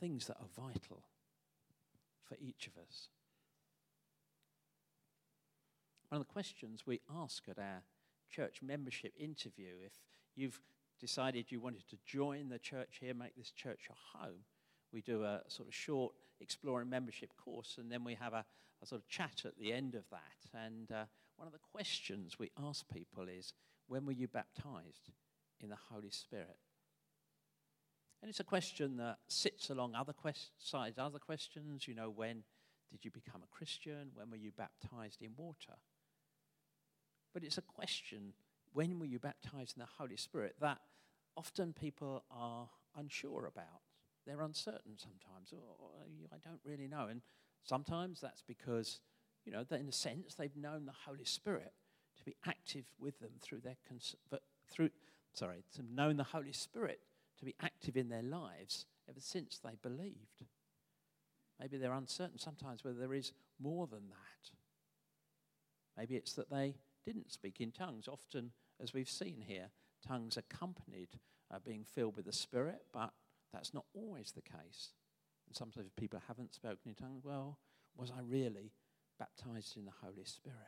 things 0.00 0.26
that 0.26 0.36
are 0.40 0.64
vital 0.64 1.04
for 2.24 2.36
each 2.40 2.66
of 2.66 2.76
us. 2.76 3.08
One 6.08 6.20
of 6.20 6.26
the 6.26 6.32
questions 6.32 6.86
we 6.86 7.00
ask 7.14 7.48
at 7.48 7.58
our 7.58 7.82
church 8.30 8.60
membership 8.62 9.12
interview, 9.18 9.74
if 9.84 9.94
you've 10.34 10.60
decided 11.00 11.50
you 11.50 11.60
wanted 11.60 11.88
to 11.88 11.96
join 12.06 12.48
the 12.48 12.58
church 12.58 12.98
here, 13.00 13.14
make 13.14 13.36
this 13.36 13.50
church 13.50 13.88
your 13.88 13.96
home, 14.20 14.44
we 14.92 15.00
do 15.00 15.24
a 15.24 15.42
sort 15.48 15.68
of 15.68 15.74
short 15.74 16.14
exploring 16.40 16.88
membership 16.88 17.32
course, 17.36 17.76
and 17.78 17.90
then 17.90 18.04
we 18.04 18.14
have 18.14 18.32
a, 18.32 18.44
a 18.82 18.86
sort 18.86 19.00
of 19.00 19.08
chat 19.08 19.42
at 19.44 19.58
the 19.58 19.72
end 19.72 19.94
of 19.94 20.04
that. 20.10 20.58
And 20.58 20.90
uh, 20.92 21.04
one 21.36 21.46
of 21.46 21.52
the 21.52 21.58
questions 21.72 22.38
we 22.38 22.50
ask 22.62 22.84
people 22.88 23.26
is, 23.28 23.52
when 23.88 24.06
were 24.06 24.12
you 24.12 24.28
baptized 24.28 25.10
in 25.60 25.68
the 25.68 25.76
Holy 25.90 26.10
Spirit? 26.10 26.58
And 28.22 28.30
it's 28.30 28.40
a 28.40 28.44
question 28.44 28.96
that 28.96 29.18
sits 29.28 29.70
along 29.70 29.94
other 29.94 30.14
sides, 30.58 30.98
other 30.98 31.18
questions. 31.18 31.86
You 31.86 31.94
know, 31.94 32.10
when 32.10 32.42
did 32.90 33.04
you 33.04 33.10
become 33.10 33.42
a 33.42 33.56
Christian? 33.56 34.10
When 34.14 34.30
were 34.30 34.36
you 34.36 34.52
baptized 34.52 35.22
in 35.22 35.32
water? 35.36 35.74
But 37.34 37.44
it's 37.44 37.58
a 37.58 37.62
question, 37.62 38.32
when 38.72 38.98
were 38.98 39.06
you 39.06 39.18
baptized 39.18 39.76
in 39.76 39.80
the 39.80 39.88
Holy 39.98 40.16
Spirit, 40.16 40.56
that 40.60 40.78
often 41.36 41.74
people 41.74 42.24
are 42.30 42.68
unsure 42.96 43.46
about. 43.46 43.82
They're 44.26 44.40
uncertain 44.40 44.96
sometimes. 44.96 45.52
Oh, 45.54 45.76
oh, 45.80 45.90
oh 46.00 46.26
I 46.32 46.38
don't 46.38 46.60
really 46.64 46.88
know. 46.88 47.08
And 47.08 47.20
sometimes 47.62 48.20
that's 48.20 48.42
because, 48.42 49.00
you 49.44 49.52
know, 49.52 49.64
in 49.70 49.88
a 49.88 49.92
sense, 49.92 50.34
they've 50.34 50.56
known 50.56 50.86
the 50.86 50.94
Holy 51.06 51.24
Spirit 51.24 51.72
to 52.16 52.24
be 52.24 52.36
active 52.46 52.86
with 52.98 53.18
them 53.20 53.32
through 53.40 53.60
their, 53.60 53.76
cons- 53.86 54.16
through, 54.70 54.90
sorry, 55.34 55.64
to 55.74 55.82
known 55.82 56.16
the 56.16 56.24
Holy 56.24 56.52
Spirit 56.52 57.00
to 57.38 57.44
be 57.44 57.54
active 57.62 57.96
in 57.96 58.08
their 58.08 58.22
lives 58.22 58.86
ever 59.08 59.20
since 59.20 59.58
they 59.58 59.76
believed. 59.82 60.44
Maybe 61.60 61.78
they're 61.78 61.92
uncertain 61.92 62.38
sometimes 62.38 62.84
whether 62.84 62.98
there 62.98 63.14
is 63.14 63.32
more 63.58 63.86
than 63.86 64.08
that. 64.08 64.50
Maybe 65.96 66.16
it's 66.16 66.34
that 66.34 66.50
they 66.50 66.74
didn't 67.04 67.32
speak 67.32 67.60
in 67.60 67.70
tongues. 67.70 68.08
Often, 68.08 68.52
as 68.82 68.92
we've 68.92 69.08
seen 69.08 69.42
here, 69.46 69.70
tongues 70.06 70.36
accompanied 70.36 71.08
uh, 71.50 71.58
being 71.64 71.84
filled 71.84 72.16
with 72.16 72.26
the 72.26 72.32
Spirit, 72.32 72.82
but 72.92 73.12
that's 73.52 73.72
not 73.72 73.86
always 73.94 74.32
the 74.32 74.42
case. 74.42 74.90
And 75.46 75.56
sometimes 75.56 75.90
people 75.96 76.20
haven't 76.26 76.54
spoken 76.54 76.78
in 76.88 76.94
tongues. 76.94 77.24
Well, 77.24 77.58
was 77.96 78.10
I 78.10 78.20
really 78.22 78.72
baptized 79.18 79.76
in 79.76 79.86
the 79.86 79.92
Holy 80.02 80.24
Spirit? 80.24 80.58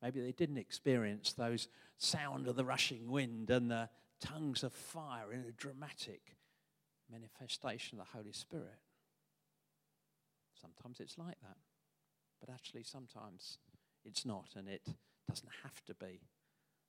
Maybe 0.00 0.20
they 0.20 0.32
didn't 0.32 0.58
experience 0.58 1.32
those 1.32 1.66
sound 1.96 2.46
of 2.46 2.54
the 2.54 2.64
rushing 2.64 3.10
wind 3.10 3.50
and 3.50 3.70
the 3.70 3.88
tongues 4.20 4.62
of 4.62 4.72
fire 4.72 5.32
in 5.32 5.40
a 5.40 5.52
dramatic 5.52 6.36
manifestation 7.10 7.98
of 7.98 8.06
the 8.06 8.18
Holy 8.18 8.32
Spirit. 8.32 8.78
Sometimes 10.60 11.00
it's 11.00 11.18
like 11.18 11.40
that. 11.42 11.56
But 12.40 12.50
actually, 12.52 12.84
sometimes 12.84 13.58
it's 14.04 14.24
not, 14.24 14.50
and 14.56 14.68
it 14.68 14.86
doesn't 15.28 15.48
have 15.62 15.84
to 15.86 15.94
be 15.94 16.20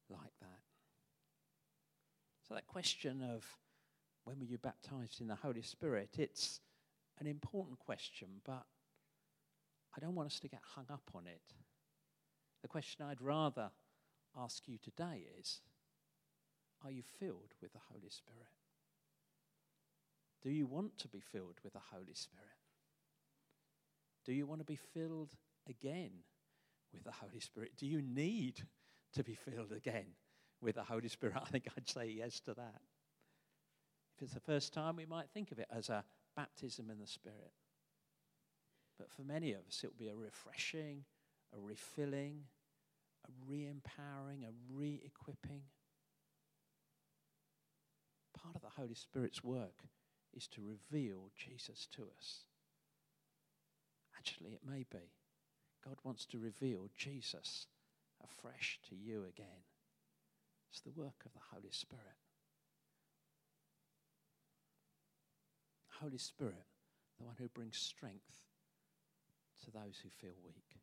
like 0.10 0.34
that. 0.42 0.62
So, 2.48 2.56
that 2.56 2.68
question 2.68 3.22
of 3.22 3.46
when 4.26 4.40
were 4.40 4.46
you 4.46 4.58
baptized 4.58 5.22
in 5.22 5.28
the 5.28 5.36
Holy 5.36 5.62
Spirit, 5.62 6.16
it's 6.18 6.60
an 7.20 7.28
important 7.28 7.80
question, 7.80 8.28
but 8.46 8.66
I 9.96 10.00
don't 10.00 10.16
want 10.16 10.28
us 10.28 10.40
to 10.40 10.48
get 10.48 10.62
hung 10.76 10.86
up 10.92 11.10
on 11.16 11.28
it. 11.28 11.42
The 12.62 12.68
question 12.68 13.06
I'd 13.06 13.22
rather 13.22 13.72
ask 14.38 14.68
you 14.68 14.78
today 14.78 15.26
is 15.40 15.62
Are 16.84 16.92
you 16.92 17.04
filled 17.20 17.54
with 17.62 17.74
the 17.74 17.80
Holy 17.92 18.10
Spirit? 18.10 18.48
Do 20.42 20.50
you 20.50 20.66
want 20.66 20.98
to 21.00 21.08
be 21.08 21.20
filled 21.20 21.60
with 21.64 21.74
the 21.74 21.82
Holy 21.92 22.14
Spirit? 22.14 22.48
Do 24.26 24.34
you 24.34 24.46
want 24.46 24.62
to 24.62 24.66
be 24.66 24.80
filled 24.94 25.36
again 25.68 26.12
with 26.94 27.04
the 27.04 27.12
Holy 27.12 27.40
Spirit? 27.40 27.72
Do 27.78 27.86
you 27.86 28.02
need 28.02 28.62
to 29.14 29.24
be 29.24 29.34
filled 29.34 29.72
again 29.72 30.06
with 30.62 30.76
the 30.76 30.84
Holy 30.84 31.10
Spirit? 31.10 31.36
I 31.42 31.50
think 31.50 31.68
I'd 31.76 31.88
say 31.90 32.08
yes 32.08 32.40
to 32.42 32.54
that. 32.54 32.82
If 34.16 34.24
it's 34.24 34.34
the 34.34 34.40
first 34.40 34.74
time, 34.74 34.96
we 34.96 35.06
might 35.06 35.30
think 35.34 35.52
of 35.52 35.60
it 35.60 35.68
as 35.72 35.90
a 35.90 36.04
baptism 36.36 36.90
in 36.90 37.00
the 37.00 37.08
Spirit. 37.08 37.52
But 38.98 39.10
for 39.12 39.24
many 39.24 39.54
of 39.54 39.62
us, 39.68 39.82
it 39.84 39.88
will 39.88 40.06
be 40.06 40.10
a 40.10 40.16
refreshing, 40.16 41.06
a 41.56 41.60
refilling, 41.60 42.44
a 43.28 43.32
re 43.48 43.66
empowering, 43.66 44.44
a 44.44 44.52
re 44.74 45.02
equipping. 45.06 45.64
Part 48.42 48.56
of 48.56 48.62
the 48.62 48.82
Holy 48.82 48.96
Spirit's 48.96 49.44
work 49.44 49.84
is 50.36 50.48
to 50.48 50.62
reveal 50.62 51.32
Jesus 51.36 51.88
to 51.96 52.04
us. 52.18 52.44
Actually, 54.18 54.52
it 54.52 54.62
may 54.66 54.86
be. 54.90 55.12
God 55.86 55.98
wants 56.04 56.26
to 56.28 56.40
reveal 56.40 56.90
Jesus 56.96 57.68
afresh 58.24 58.80
to 58.90 58.96
you 58.96 59.26
again. 59.28 59.64
It's 60.70 60.82
the 60.82 60.92
work 60.92 61.24
of 61.26 61.34
the 61.34 61.40
Holy 61.54 61.72
Spirit. 61.72 62.04
Holy 66.02 66.18
Spirit, 66.18 66.66
the 67.18 67.26
one 67.26 67.36
who 67.38 67.48
brings 67.50 67.78
strength 67.78 68.40
to 69.66 69.72
those 69.72 70.00
who 70.02 70.10
feel 70.10 70.36
weak. 70.46 70.80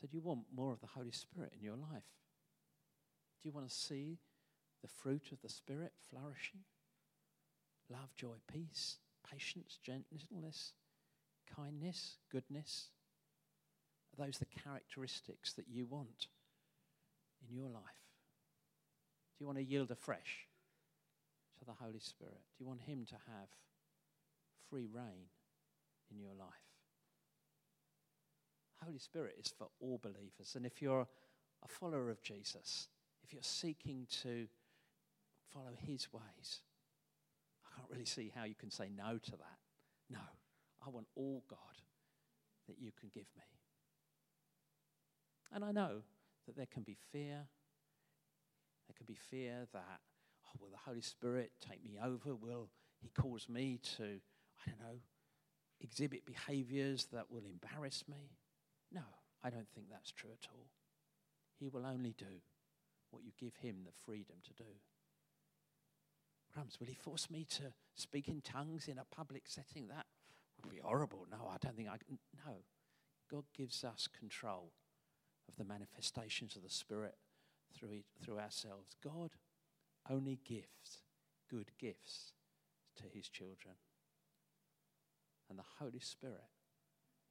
So, 0.00 0.08
do 0.08 0.16
you 0.16 0.22
want 0.22 0.40
more 0.54 0.72
of 0.72 0.80
the 0.80 0.88
Holy 0.88 1.12
Spirit 1.12 1.52
in 1.56 1.64
your 1.64 1.76
life? 1.76 2.10
Do 3.40 3.48
you 3.48 3.52
want 3.52 3.68
to 3.68 3.74
see 3.74 4.18
the 4.82 4.88
fruit 4.88 5.30
of 5.32 5.40
the 5.40 5.48
Spirit 5.48 5.92
flourishing? 6.10 6.60
Love, 7.90 8.14
joy, 8.16 8.36
peace, 8.52 8.96
patience, 9.30 9.78
gentleness, 9.82 10.72
kindness, 11.54 12.16
goodness? 12.30 12.88
Are 14.12 14.26
those 14.26 14.38
the 14.38 14.46
characteristics 14.46 15.52
that 15.54 15.68
you 15.68 15.86
want 15.86 16.26
in 17.48 17.54
your 17.54 17.68
life? 17.68 17.82
Do 19.36 19.42
you 19.42 19.46
want 19.46 19.58
to 19.58 19.64
yield 19.64 19.90
afresh 19.90 20.46
to 21.58 21.64
the 21.64 21.72
Holy 21.72 22.00
Spirit? 22.00 22.40
Do 22.56 22.64
you 22.64 22.66
want 22.66 22.82
Him 22.82 23.06
to 23.06 23.14
have 23.14 23.48
free 24.68 24.86
rein 24.92 25.28
in 26.10 26.18
your 26.18 26.34
life? 26.38 26.48
Holy 28.84 28.98
Spirit 28.98 29.36
is 29.38 29.52
for 29.56 29.68
all 29.80 29.98
believers. 30.02 30.54
And 30.56 30.66
if 30.66 30.82
you're 30.82 31.06
a 31.64 31.68
follower 31.68 32.10
of 32.10 32.22
Jesus, 32.22 32.88
if 33.22 33.32
you're 33.32 33.42
seeking 33.42 34.06
to 34.22 34.46
follow 35.52 35.72
His 35.86 36.12
ways, 36.12 36.60
I 37.66 37.76
can't 37.76 37.90
really 37.90 38.04
see 38.04 38.32
how 38.34 38.44
you 38.44 38.54
can 38.54 38.70
say 38.70 38.88
no 38.94 39.18
to 39.18 39.30
that. 39.32 39.58
No. 40.10 40.20
I 40.84 40.90
want 40.90 41.06
all 41.14 41.44
God 41.48 41.58
that 42.68 42.76
you 42.80 42.90
can 42.98 43.10
give 43.14 43.26
me. 43.36 43.44
And 45.52 45.64
I 45.64 45.72
know 45.72 46.02
that 46.46 46.56
there 46.56 46.66
can 46.66 46.82
be 46.82 46.96
fear. 47.12 47.46
There 48.88 48.94
can 48.96 49.06
be 49.06 49.18
fear 49.30 49.66
that, 49.72 50.00
oh, 50.46 50.58
will 50.60 50.70
the 50.70 50.90
Holy 50.90 51.02
Spirit 51.02 51.52
take 51.60 51.84
me 51.84 51.98
over? 52.02 52.34
Will 52.34 52.68
He 53.00 53.10
cause 53.10 53.48
me 53.48 53.78
to, 53.96 54.20
I 54.66 54.70
don't 54.70 54.80
know, 54.80 54.98
exhibit 55.80 56.26
behaviors 56.26 57.06
that 57.12 57.30
will 57.30 57.44
embarrass 57.44 58.04
me? 58.08 58.30
No, 58.90 59.02
I 59.44 59.50
don't 59.50 59.68
think 59.74 59.86
that's 59.90 60.12
true 60.12 60.30
at 60.32 60.48
all. 60.52 60.68
He 61.58 61.68
will 61.68 61.86
only 61.86 62.14
do 62.16 62.40
what 63.10 63.22
you 63.24 63.32
give 63.38 63.56
Him 63.56 63.82
the 63.84 63.92
freedom 64.04 64.36
to 64.44 64.54
do. 64.54 64.70
Will 66.56 66.86
He 66.86 66.94
force 66.94 67.30
me 67.30 67.46
to 67.50 67.72
speak 67.94 68.28
in 68.28 68.40
tongues 68.40 68.88
in 68.88 68.98
a 68.98 69.04
public 69.04 69.44
setting? 69.46 69.88
That 69.88 70.06
would 70.62 70.70
be 70.70 70.80
horrible. 70.82 71.26
No, 71.30 71.48
I 71.48 71.56
don't 71.60 71.76
think 71.76 71.88
I 71.88 71.96
can. 71.96 72.18
No. 72.46 72.56
God 73.30 73.44
gives 73.56 73.84
us 73.84 74.08
control 74.18 74.72
of 75.48 75.56
the 75.56 75.64
manifestations 75.64 76.56
of 76.56 76.62
the 76.62 76.70
Spirit 76.70 77.14
through, 77.74 77.92
it, 77.92 78.04
through 78.22 78.38
ourselves. 78.38 78.96
God 79.02 79.30
only 80.10 80.38
gives 80.44 81.02
good 81.50 81.70
gifts 81.78 82.32
to 82.96 83.04
his 83.12 83.28
children. 83.28 83.74
And 85.48 85.58
the 85.58 85.64
Holy 85.78 86.00
Spirit 86.00 86.50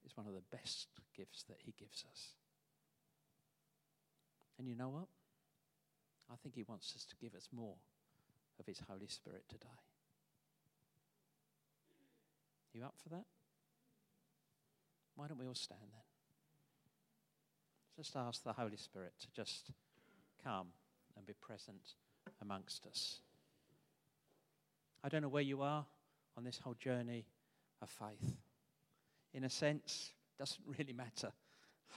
is 0.06 0.18
one 0.18 0.28
of 0.28 0.34
the 0.34 0.56
best 0.56 0.88
gifts 1.16 1.44
that 1.44 1.58
he 1.60 1.74
gives 1.78 2.04
us. 2.10 2.30
And 4.58 4.68
you 4.68 4.76
know 4.76 4.90
what? 4.90 5.08
I 6.32 6.36
think 6.36 6.56
he 6.56 6.64
wants 6.64 6.94
us 6.96 7.06
to 7.06 7.16
give 7.16 7.36
us 7.36 7.50
more 7.52 7.76
of 8.62 8.68
his 8.68 8.82
Holy 8.88 9.08
Spirit 9.08 9.44
today. 9.50 9.68
You 12.74 12.86
up 12.86 12.94
for 13.04 13.10
that? 13.10 13.26
Why 15.16 15.28
don't 15.28 15.40
we 15.40 15.48
all 15.48 15.56
stand 15.56 15.82
then? 15.82 16.02
Just 17.98 18.16
ask 18.16 18.44
the 18.44 18.54
Holy 18.54 18.78
Spirit 18.78 19.14
to 19.20 19.28
just 19.36 19.72
come 20.44 20.68
and 21.18 21.26
be 21.26 21.34
present 21.34 21.96
amongst 22.42 22.86
us. 22.86 23.20
I 25.04 25.10
don't 25.10 25.24
know 25.24 25.30
where 25.30 25.42
you 25.42 25.62
are 25.62 25.86
on 26.38 26.44
this 26.44 26.60
whole 26.60 26.76
journey 26.76 27.26
of 27.82 27.90
faith. 27.90 28.36
In 29.34 29.44
a 29.44 29.50
sense, 29.50 30.12
doesn't 30.38 30.64
really 30.66 30.94
matter. 30.94 31.32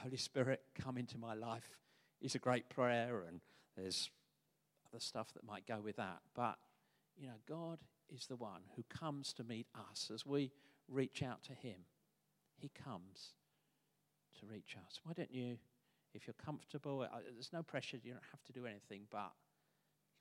Holy 0.03 0.17
Spirit, 0.17 0.63
come 0.75 0.97
into 0.99 1.19
my 1.19 1.35
life 1.35 1.79
is 2.21 2.35
a 2.35 2.39
great 2.39 2.69
prayer, 2.71 3.25
and 3.29 3.41
there's 3.77 4.11
other 4.95 5.01
stuff 5.01 5.33
that 5.35 5.45
might 5.45 5.67
go 5.67 5.81
with 5.83 5.97
that. 5.97 6.21
But, 6.35 6.57
you 7.17 7.27
know, 7.27 7.35
God 7.49 7.79
is 8.09 8.27
the 8.27 8.37
one 8.37 8.63
who 8.77 8.85
comes 8.89 9.33
to 9.35 9.45
meet 9.45 9.67
us 9.91 10.11
as 10.13 10.25
we 10.25 10.53
reach 10.89 11.23
out 11.23 11.43
to 11.45 11.53
Him. 11.53 11.81
He 12.57 12.69
comes 12.69 13.33
to 14.39 14.47
reach 14.47 14.77
us. 14.87 15.01
Why 15.03 15.13
don't 15.15 15.33
you, 15.33 15.57
if 16.15 16.27
you're 16.27 16.35
comfortable, 16.45 17.03
uh, 17.03 17.19
there's 17.33 17.53
no 17.53 17.63
pressure, 17.63 17.99
you 18.03 18.13
don't 18.13 18.23
have 18.31 18.45
to 18.45 18.53
do 18.53 18.67
anything, 18.67 19.03
but 19.11 19.33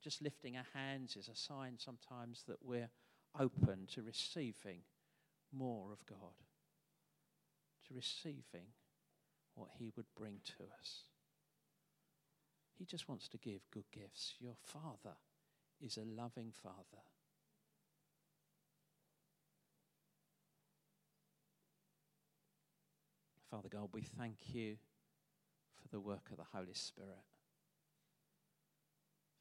just 0.01 0.21
lifting 0.21 0.57
our 0.57 0.65
hands 0.73 1.15
is 1.15 1.29
a 1.29 1.35
sign 1.35 1.75
sometimes 1.77 2.43
that 2.47 2.57
we're 2.63 2.89
open 3.39 3.87
to 3.93 4.01
receiving 4.01 4.79
more 5.55 5.91
of 5.91 6.03
God, 6.07 6.33
to 7.87 7.93
receiving 7.93 8.65
what 9.53 9.69
He 9.77 9.91
would 9.95 10.07
bring 10.17 10.39
to 10.57 10.63
us. 10.79 11.03
He 12.77 12.85
just 12.85 13.07
wants 13.07 13.27
to 13.29 13.37
give 13.37 13.61
good 13.71 13.89
gifts. 13.91 14.35
Your 14.39 14.55
Father 14.63 15.15
is 15.81 15.97
a 15.97 16.03
loving 16.03 16.51
Father. 16.51 17.03
Father 23.49 23.69
God, 23.69 23.89
we 23.93 24.01
thank 24.01 24.37
you 24.51 24.77
for 25.79 25.87
the 25.89 25.99
work 25.99 26.29
of 26.31 26.37
the 26.37 26.57
Holy 26.57 26.73
Spirit. 26.73 27.09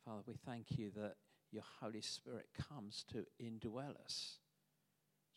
Father, 0.04 0.22
we 0.26 0.34
thank 0.44 0.78
you 0.78 0.90
that 0.96 1.14
your 1.50 1.62
Holy 1.80 2.02
Spirit 2.02 2.48
comes 2.68 3.04
to 3.12 3.24
indwell 3.42 3.94
us, 4.04 4.38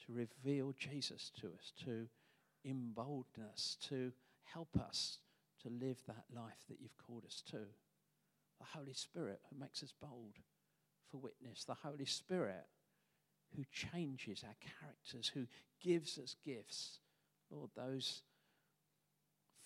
to 0.05 0.13
reveal 0.13 0.73
Jesus 0.77 1.31
to 1.39 1.47
us, 1.47 1.71
to 1.85 2.07
embolden 2.65 3.43
us, 3.53 3.77
to 3.87 4.11
help 4.43 4.75
us 4.77 5.19
to 5.61 5.69
live 5.69 6.01
that 6.07 6.25
life 6.35 6.65
that 6.69 6.77
you've 6.81 6.97
called 6.97 7.23
us 7.25 7.41
to. 7.51 7.59
The 8.59 8.77
Holy 8.77 8.93
Spirit 8.93 9.41
who 9.49 9.59
makes 9.59 9.83
us 9.83 9.93
bold 10.01 10.35
for 11.09 11.17
witness, 11.17 11.63
the 11.63 11.75
Holy 11.75 12.05
Spirit 12.05 12.65
who 13.55 13.63
changes 13.71 14.43
our 14.43 14.55
characters, 14.79 15.31
who 15.33 15.45
gives 15.81 16.17
us 16.17 16.35
gifts. 16.43 16.99
Lord, 17.51 17.69
those 17.75 18.23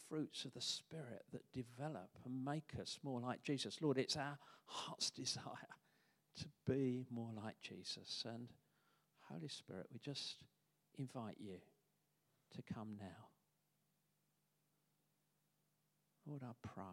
fruits 0.09 0.45
of 0.45 0.53
the 0.53 0.61
Spirit 0.61 1.23
that 1.31 1.51
develop 1.53 2.09
and 2.25 2.43
make 2.43 2.73
us 2.81 2.99
more 3.03 3.21
like 3.21 3.43
Jesus. 3.43 3.81
Lord, 3.81 3.97
it's 3.97 4.17
our 4.17 4.37
heart's 4.65 5.09
desire 5.11 5.43
to 6.37 6.45
be 6.67 7.05
more 7.11 7.31
like 7.43 7.55
Jesus. 7.61 8.23
And 8.25 8.47
Holy 9.31 9.47
Spirit, 9.47 9.87
we 9.91 9.99
just 9.99 10.37
invite 10.97 11.37
you 11.39 11.57
to 12.55 12.73
come 12.73 12.95
now. 12.99 13.27
Lord, 16.27 16.43
I 16.43 16.51
pray, 16.61 16.83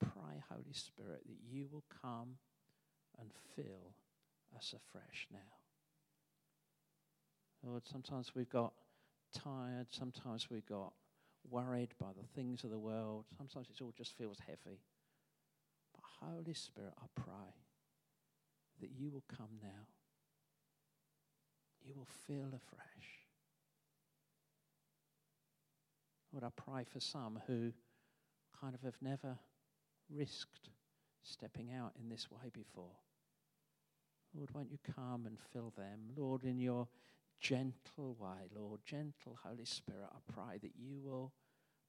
pray, 0.00 0.42
Holy 0.50 0.72
Spirit, 0.72 1.22
that 1.26 1.36
you 1.50 1.66
will 1.70 1.84
come 2.02 2.36
and 3.18 3.30
fill 3.56 3.94
us 4.56 4.74
afresh 4.74 5.26
now. 5.32 5.38
Lord, 7.62 7.82
sometimes 7.86 8.34
we've 8.34 8.48
got 8.48 8.72
tired, 9.32 9.88
sometimes 9.90 10.48
we've 10.50 10.66
got 10.66 10.92
worried 11.50 11.94
by 11.98 12.08
the 12.16 12.26
things 12.34 12.64
of 12.64 12.70
the 12.70 12.78
world. 12.78 13.24
Sometimes 13.36 13.68
it 13.70 13.82
all 13.82 13.92
just 13.96 14.16
feels 14.16 14.38
heavy. 14.46 14.80
But 15.94 16.02
Holy 16.26 16.54
Spirit, 16.54 16.94
I 17.00 17.06
pray 17.20 17.54
that 18.80 18.90
you 18.96 19.10
will 19.10 19.24
come 19.36 19.58
now. 19.62 19.86
You 21.84 21.94
will 21.94 22.08
feel 22.26 22.48
afresh. 22.48 22.88
Lord, 26.32 26.44
I 26.44 26.50
pray 26.54 26.84
for 26.84 27.00
some 27.00 27.40
who 27.46 27.72
kind 28.60 28.74
of 28.74 28.82
have 28.82 28.96
never 29.00 29.38
risked 30.14 30.70
stepping 31.22 31.70
out 31.72 31.92
in 32.00 32.08
this 32.08 32.30
way 32.30 32.50
before. 32.52 32.96
Lord, 34.34 34.50
won't 34.54 34.70
you 34.70 34.78
come 34.94 35.26
and 35.26 35.38
fill 35.52 35.72
them? 35.76 36.10
Lord, 36.16 36.44
in 36.44 36.58
your 36.58 36.88
gentle 37.40 38.16
way, 38.18 38.48
Lord, 38.54 38.80
gentle 38.84 39.38
Holy 39.42 39.64
Spirit, 39.64 40.08
I 40.12 40.32
pray 40.32 40.58
that 40.58 40.72
you 40.78 40.98
will 41.02 41.32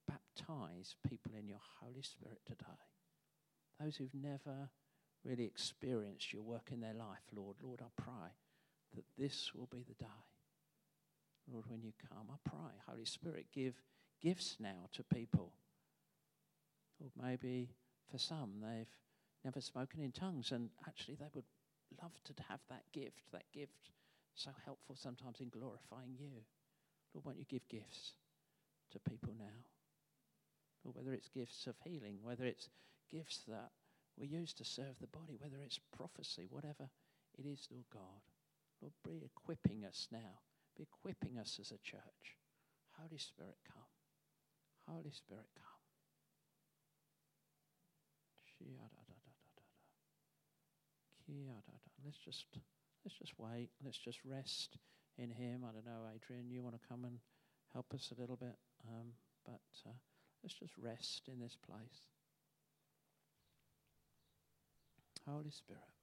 baptize 0.08 0.96
people 1.08 1.34
in 1.38 1.48
your 1.48 1.62
Holy 1.82 2.02
Spirit 2.02 2.40
today. 2.46 2.66
Those 3.80 3.98
who've 3.98 4.14
never 4.14 4.70
really 5.24 5.46
experienced 5.46 6.34
your 6.34 6.42
work 6.42 6.70
in 6.72 6.82
their 6.82 6.94
life, 6.94 7.24
Lord, 7.36 7.58
Lord, 7.62 7.82
I 7.82 8.02
pray 8.02 8.32
that 8.96 9.06
this 9.18 9.52
will 9.54 9.68
be 9.72 9.84
the 9.88 9.94
day. 9.96 10.10
Lord, 11.52 11.66
when 11.68 11.82
you 11.82 11.94
come, 12.10 12.28
I 12.32 12.50
pray, 12.50 12.74
Holy 12.88 13.06
Spirit, 13.06 13.48
give 13.54 13.82
gifts 14.22 14.58
now 14.60 14.88
to 14.94 15.04
people. 15.04 15.52
Or 17.00 17.10
maybe 17.22 17.70
for 18.12 18.18
some, 18.18 18.52
they've 18.62 18.94
never 19.44 19.62
spoken 19.62 20.02
in 20.02 20.12
tongues, 20.12 20.52
and 20.52 20.70
actually 20.88 21.16
they 21.16 21.30
would 21.34 21.46
love 22.02 22.12
to 22.26 22.34
have 22.50 22.60
that 22.70 22.84
gift, 22.94 23.22
that 23.32 23.46
gift 23.54 23.92
so 24.36 24.52
helpful 24.66 24.96
sometimes 24.96 25.40
in 25.40 25.50
glorifying 25.50 26.16
you. 26.18 26.44
Lord, 27.14 27.26
won't 27.26 27.40
you 27.40 27.46
give 27.50 27.68
gifts 27.68 28.14
to 28.92 29.00
people 29.00 29.34
now? 29.38 29.66
Or 30.86 30.92
whether 30.94 31.14
it's 31.14 31.30
gifts 31.30 31.68
of 31.68 31.76
healing, 31.84 32.20
whether 32.22 32.46
it's 32.46 32.70
gifts 33.12 33.42
that 33.48 33.72
we 34.18 34.28
use 34.28 34.54
to 34.54 34.66
serve 34.66 34.96
the 35.00 35.08
body, 35.08 35.38
whether 35.40 35.58
it's 35.64 35.80
prophecy, 35.96 36.48
whatever 36.50 36.90
it 37.38 37.46
is, 37.46 37.68
Lord 37.72 37.86
God. 37.92 38.22
Lord, 38.82 38.94
be 39.04 39.26
equipping 39.26 39.86
us 39.86 40.08
now. 40.12 40.40
Be 40.78 40.84
equipping 40.84 41.38
us 41.38 41.58
as 41.60 41.72
a 41.72 41.78
church. 41.84 42.38
Holy 42.92 43.18
Spirit, 43.18 43.58
come. 43.66 43.84
Holy 44.88 45.12
Spirit, 45.12 45.48
come. 45.56 45.79
Let's 52.10 52.18
just 52.26 52.46
let's 53.06 53.18
just 53.18 53.38
wait. 53.38 53.70
Let's 53.86 54.00
just 54.00 54.18
rest 54.26 54.78
in 55.18 55.30
Him. 55.30 55.62
I 55.64 55.72
don't 55.72 55.86
know, 55.86 56.10
Adrian, 56.10 56.50
you 56.50 56.64
want 56.64 56.74
to 56.74 56.88
come 56.90 57.06
and 57.06 57.20
help 57.72 57.94
us 57.94 58.12
a 58.16 58.20
little 58.20 58.36
bit? 58.36 58.58
Um, 58.88 59.14
but 59.46 59.62
uh, 59.86 59.94
let's 60.42 60.56
just 60.56 60.74
rest 60.76 61.30
in 61.32 61.40
this 61.40 61.56
place. 61.56 62.02
Holy 65.28 65.52
Spirit, 65.52 65.94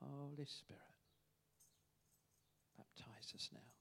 Holy 0.00 0.46
Spirit, 0.46 0.96
baptize 2.78 3.34
us 3.34 3.50
now. 3.52 3.72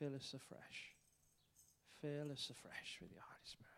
Fill 0.00 0.16
us 0.16 0.34
afresh. 0.34 0.90
Fill 2.00 2.32
us 2.32 2.50
afresh 2.50 2.98
with 3.00 3.12
your 3.12 3.22
Holy 3.22 3.46
Spirit. 3.46 3.68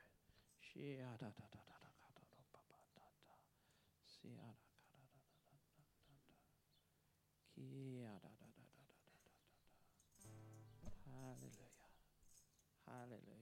Hallelujah. 4.23 4.55
Hallelujah. 11.07 11.71
Hallelujah. 12.87 13.41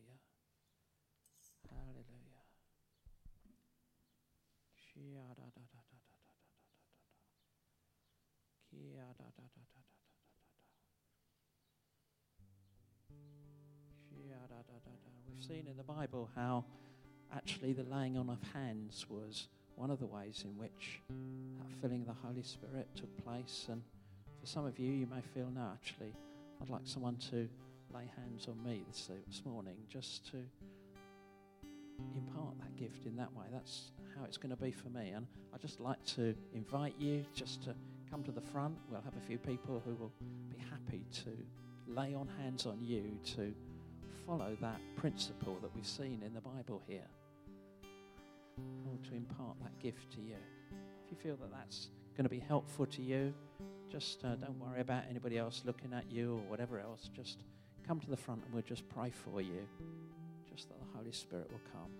We've 15.26 15.44
seen 15.44 15.66
in 15.68 15.76
the 15.76 15.84
Bible 15.84 16.28
how 16.34 16.64
actually 17.32 17.72
the 17.72 17.84
laying 17.84 18.16
on 18.16 18.28
of 18.28 18.38
hands 18.52 19.06
was 19.08 19.48
one 19.78 19.90
of 19.90 20.00
the 20.00 20.06
ways 20.06 20.44
in 20.44 20.58
which 20.58 21.00
that 21.08 21.70
filling 21.80 22.00
of 22.00 22.08
the 22.08 22.26
Holy 22.26 22.42
Spirit 22.42 22.88
took 22.96 23.24
place. 23.24 23.66
And 23.70 23.80
for 24.40 24.46
some 24.46 24.66
of 24.66 24.78
you, 24.78 24.90
you 24.90 25.06
may 25.06 25.20
feel, 25.32 25.48
no, 25.54 25.68
actually, 25.72 26.12
I'd 26.60 26.68
like 26.68 26.82
someone 26.84 27.16
to 27.30 27.48
lay 27.94 28.10
hands 28.16 28.48
on 28.48 28.62
me 28.68 28.82
this, 28.88 29.08
uh, 29.08 29.14
this 29.28 29.42
morning 29.46 29.76
just 29.88 30.28
to 30.32 30.38
impart 32.16 32.58
that 32.58 32.76
gift 32.76 33.06
in 33.06 33.16
that 33.16 33.32
way. 33.34 33.46
That's 33.52 33.92
how 34.16 34.24
it's 34.24 34.36
going 34.36 34.50
to 34.50 34.60
be 34.60 34.72
for 34.72 34.88
me. 34.88 35.10
And 35.10 35.26
I'd 35.54 35.60
just 35.60 35.78
like 35.78 36.04
to 36.16 36.34
invite 36.52 36.94
you 36.98 37.24
just 37.32 37.62
to 37.64 37.74
come 38.10 38.24
to 38.24 38.32
the 38.32 38.40
front. 38.40 38.76
We'll 38.90 39.00
have 39.02 39.16
a 39.16 39.26
few 39.26 39.38
people 39.38 39.80
who 39.84 39.94
will 39.94 40.12
be 40.50 40.58
happy 40.58 41.04
to 41.24 41.30
lay 41.86 42.14
on 42.14 42.28
hands 42.42 42.66
on 42.66 42.78
you 42.82 43.16
to 43.36 43.54
follow 44.26 44.56
that 44.60 44.80
principle 44.96 45.56
that 45.62 45.70
we've 45.74 45.86
seen 45.86 46.20
in 46.26 46.34
the 46.34 46.40
Bible 46.40 46.82
here. 46.88 47.06
Or 48.86 48.98
to 49.08 49.14
impart 49.14 49.56
that 49.62 49.78
gift 49.78 50.10
to 50.12 50.20
you. 50.20 50.36
If 51.04 51.10
you 51.10 51.16
feel 51.16 51.36
that 51.36 51.50
that's 51.50 51.88
going 52.16 52.24
to 52.24 52.30
be 52.30 52.40
helpful 52.40 52.86
to 52.86 53.02
you, 53.02 53.32
just 53.90 54.24
uh, 54.24 54.34
don't 54.34 54.58
worry 54.58 54.80
about 54.80 55.04
anybody 55.08 55.38
else 55.38 55.62
looking 55.64 55.92
at 55.92 56.10
you 56.10 56.34
or 56.34 56.50
whatever 56.50 56.80
else. 56.80 57.10
Just 57.14 57.44
come 57.86 58.00
to 58.00 58.10
the 58.10 58.16
front 58.16 58.42
and 58.44 58.52
we'll 58.52 58.62
just 58.62 58.88
pray 58.88 59.10
for 59.10 59.40
you. 59.40 59.66
Just 60.50 60.68
that 60.68 60.78
the 60.80 60.98
Holy 60.98 61.12
Spirit 61.12 61.50
will 61.50 61.62
come. 61.72 61.90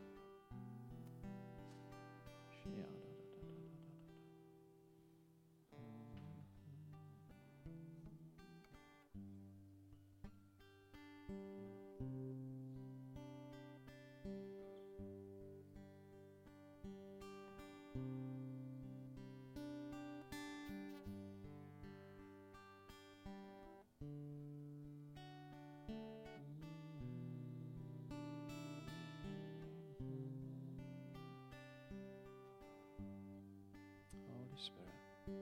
Oh, 35.29 35.35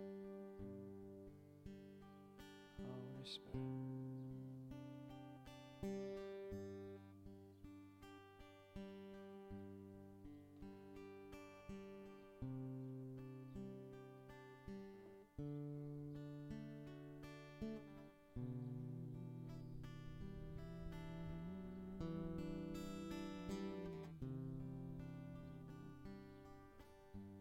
Holy 2.83 3.25
Spirit. 3.25 3.86